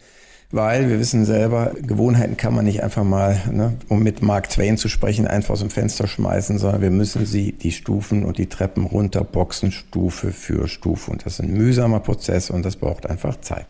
weil 0.52 0.88
wir 0.88 0.98
wissen 0.98 1.24
selber, 1.24 1.72
Gewohnheiten 1.80 2.36
kann 2.36 2.54
man 2.54 2.64
nicht 2.64 2.82
einfach 2.82 3.04
mal, 3.04 3.40
ne, 3.52 3.76
um 3.88 4.02
mit 4.02 4.20
Mark 4.22 4.48
Twain 4.48 4.76
zu 4.76 4.88
sprechen, 4.88 5.26
einfach 5.26 5.50
aus 5.50 5.60
dem 5.60 5.70
Fenster 5.70 6.08
schmeißen, 6.08 6.58
sondern 6.58 6.82
wir 6.82 6.90
müssen 6.90 7.24
sie 7.24 7.52
die 7.52 7.70
Stufen 7.70 8.24
und 8.24 8.38
die 8.38 8.46
Treppen 8.46 8.84
runterboxen, 8.84 9.70
Stufe 9.70 10.32
für 10.32 10.66
Stufe. 10.66 11.12
Und 11.12 11.24
das 11.24 11.34
ist 11.34 11.40
ein 11.40 11.52
mühsamer 11.52 12.00
Prozess 12.00 12.50
und 12.50 12.64
das 12.64 12.76
braucht 12.76 13.08
einfach 13.08 13.40
Zeit. 13.40 13.66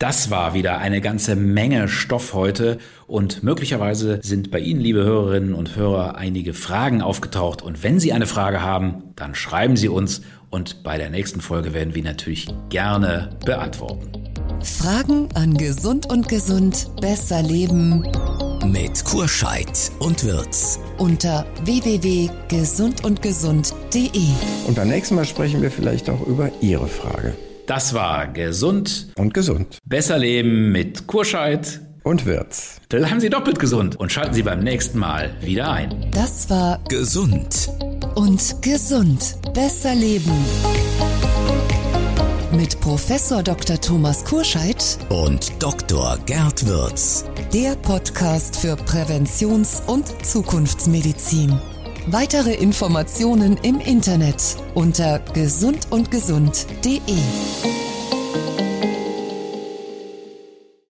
Das 0.00 0.30
war 0.30 0.54
wieder 0.54 0.78
eine 0.78 1.00
ganze 1.02 1.36
Menge 1.36 1.86
Stoff 1.86 2.32
heute 2.32 2.78
und 3.06 3.42
möglicherweise 3.42 4.18
sind 4.22 4.50
bei 4.50 4.58
Ihnen, 4.58 4.80
liebe 4.80 5.04
Hörerinnen 5.04 5.52
und 5.52 5.76
Hörer, 5.76 6.14
einige 6.14 6.54
Fragen 6.54 7.02
aufgetaucht. 7.02 7.60
Und 7.60 7.82
wenn 7.82 8.00
Sie 8.00 8.14
eine 8.14 8.26
Frage 8.26 8.62
haben, 8.62 9.02
dann 9.14 9.34
schreiben 9.34 9.76
Sie 9.76 9.90
uns 9.90 10.22
und 10.48 10.82
bei 10.84 10.96
der 10.96 11.10
nächsten 11.10 11.42
Folge 11.42 11.74
werden 11.74 11.94
wir 11.94 12.02
natürlich 12.02 12.48
gerne 12.70 13.28
beantworten. 13.44 14.10
Fragen 14.62 15.28
an 15.34 15.58
Gesund 15.58 16.10
und 16.10 16.30
Gesund 16.30 16.88
besser 17.02 17.42
leben 17.42 18.10
mit 18.64 19.04
Kurscheid 19.04 19.92
und 19.98 20.24
Wirz 20.24 20.80
unter 20.96 21.44
www.gesundundgesund.de. 21.64 24.28
Und 24.66 24.76
beim 24.76 24.88
nächsten 24.88 25.14
Mal 25.14 25.26
sprechen 25.26 25.60
wir 25.60 25.70
vielleicht 25.70 26.08
auch 26.08 26.26
über 26.26 26.50
Ihre 26.62 26.88
Frage. 26.88 27.34
Das 27.70 27.94
war 27.94 28.26
gesund 28.26 29.12
und 29.16 29.32
gesund. 29.32 29.78
Besser 29.84 30.18
leben 30.18 30.72
mit 30.72 31.06
Kurscheid 31.06 31.80
und 32.02 32.26
Wirz. 32.26 32.80
Bleiben 32.88 33.20
Sie 33.20 33.30
doppelt 33.30 33.60
gesund 33.60 33.94
und 33.94 34.10
schalten 34.10 34.34
Sie 34.34 34.42
beim 34.42 34.58
nächsten 34.58 34.98
Mal 34.98 35.30
wieder 35.40 35.70
ein. 35.70 36.10
Das 36.10 36.50
war 36.50 36.80
gesund 36.88 37.70
und 38.16 38.60
gesund 38.60 39.36
besser 39.54 39.94
leben 39.94 40.32
mit 42.50 42.80
Professor 42.80 43.40
Dr. 43.40 43.80
Thomas 43.80 44.24
Kurscheid 44.24 44.98
und 45.08 45.52
Dr. 45.62 46.18
Gerd 46.26 46.66
Würz. 46.66 47.24
Der 47.54 47.76
Podcast 47.76 48.56
für 48.56 48.74
Präventions- 48.74 49.80
und 49.86 50.08
Zukunftsmedizin. 50.26 51.56
Weitere 52.06 52.54
Informationen 52.54 53.58
im 53.62 53.78
Internet 53.78 54.56
unter 54.74 55.18
gesundundgesund.de. 55.18 56.98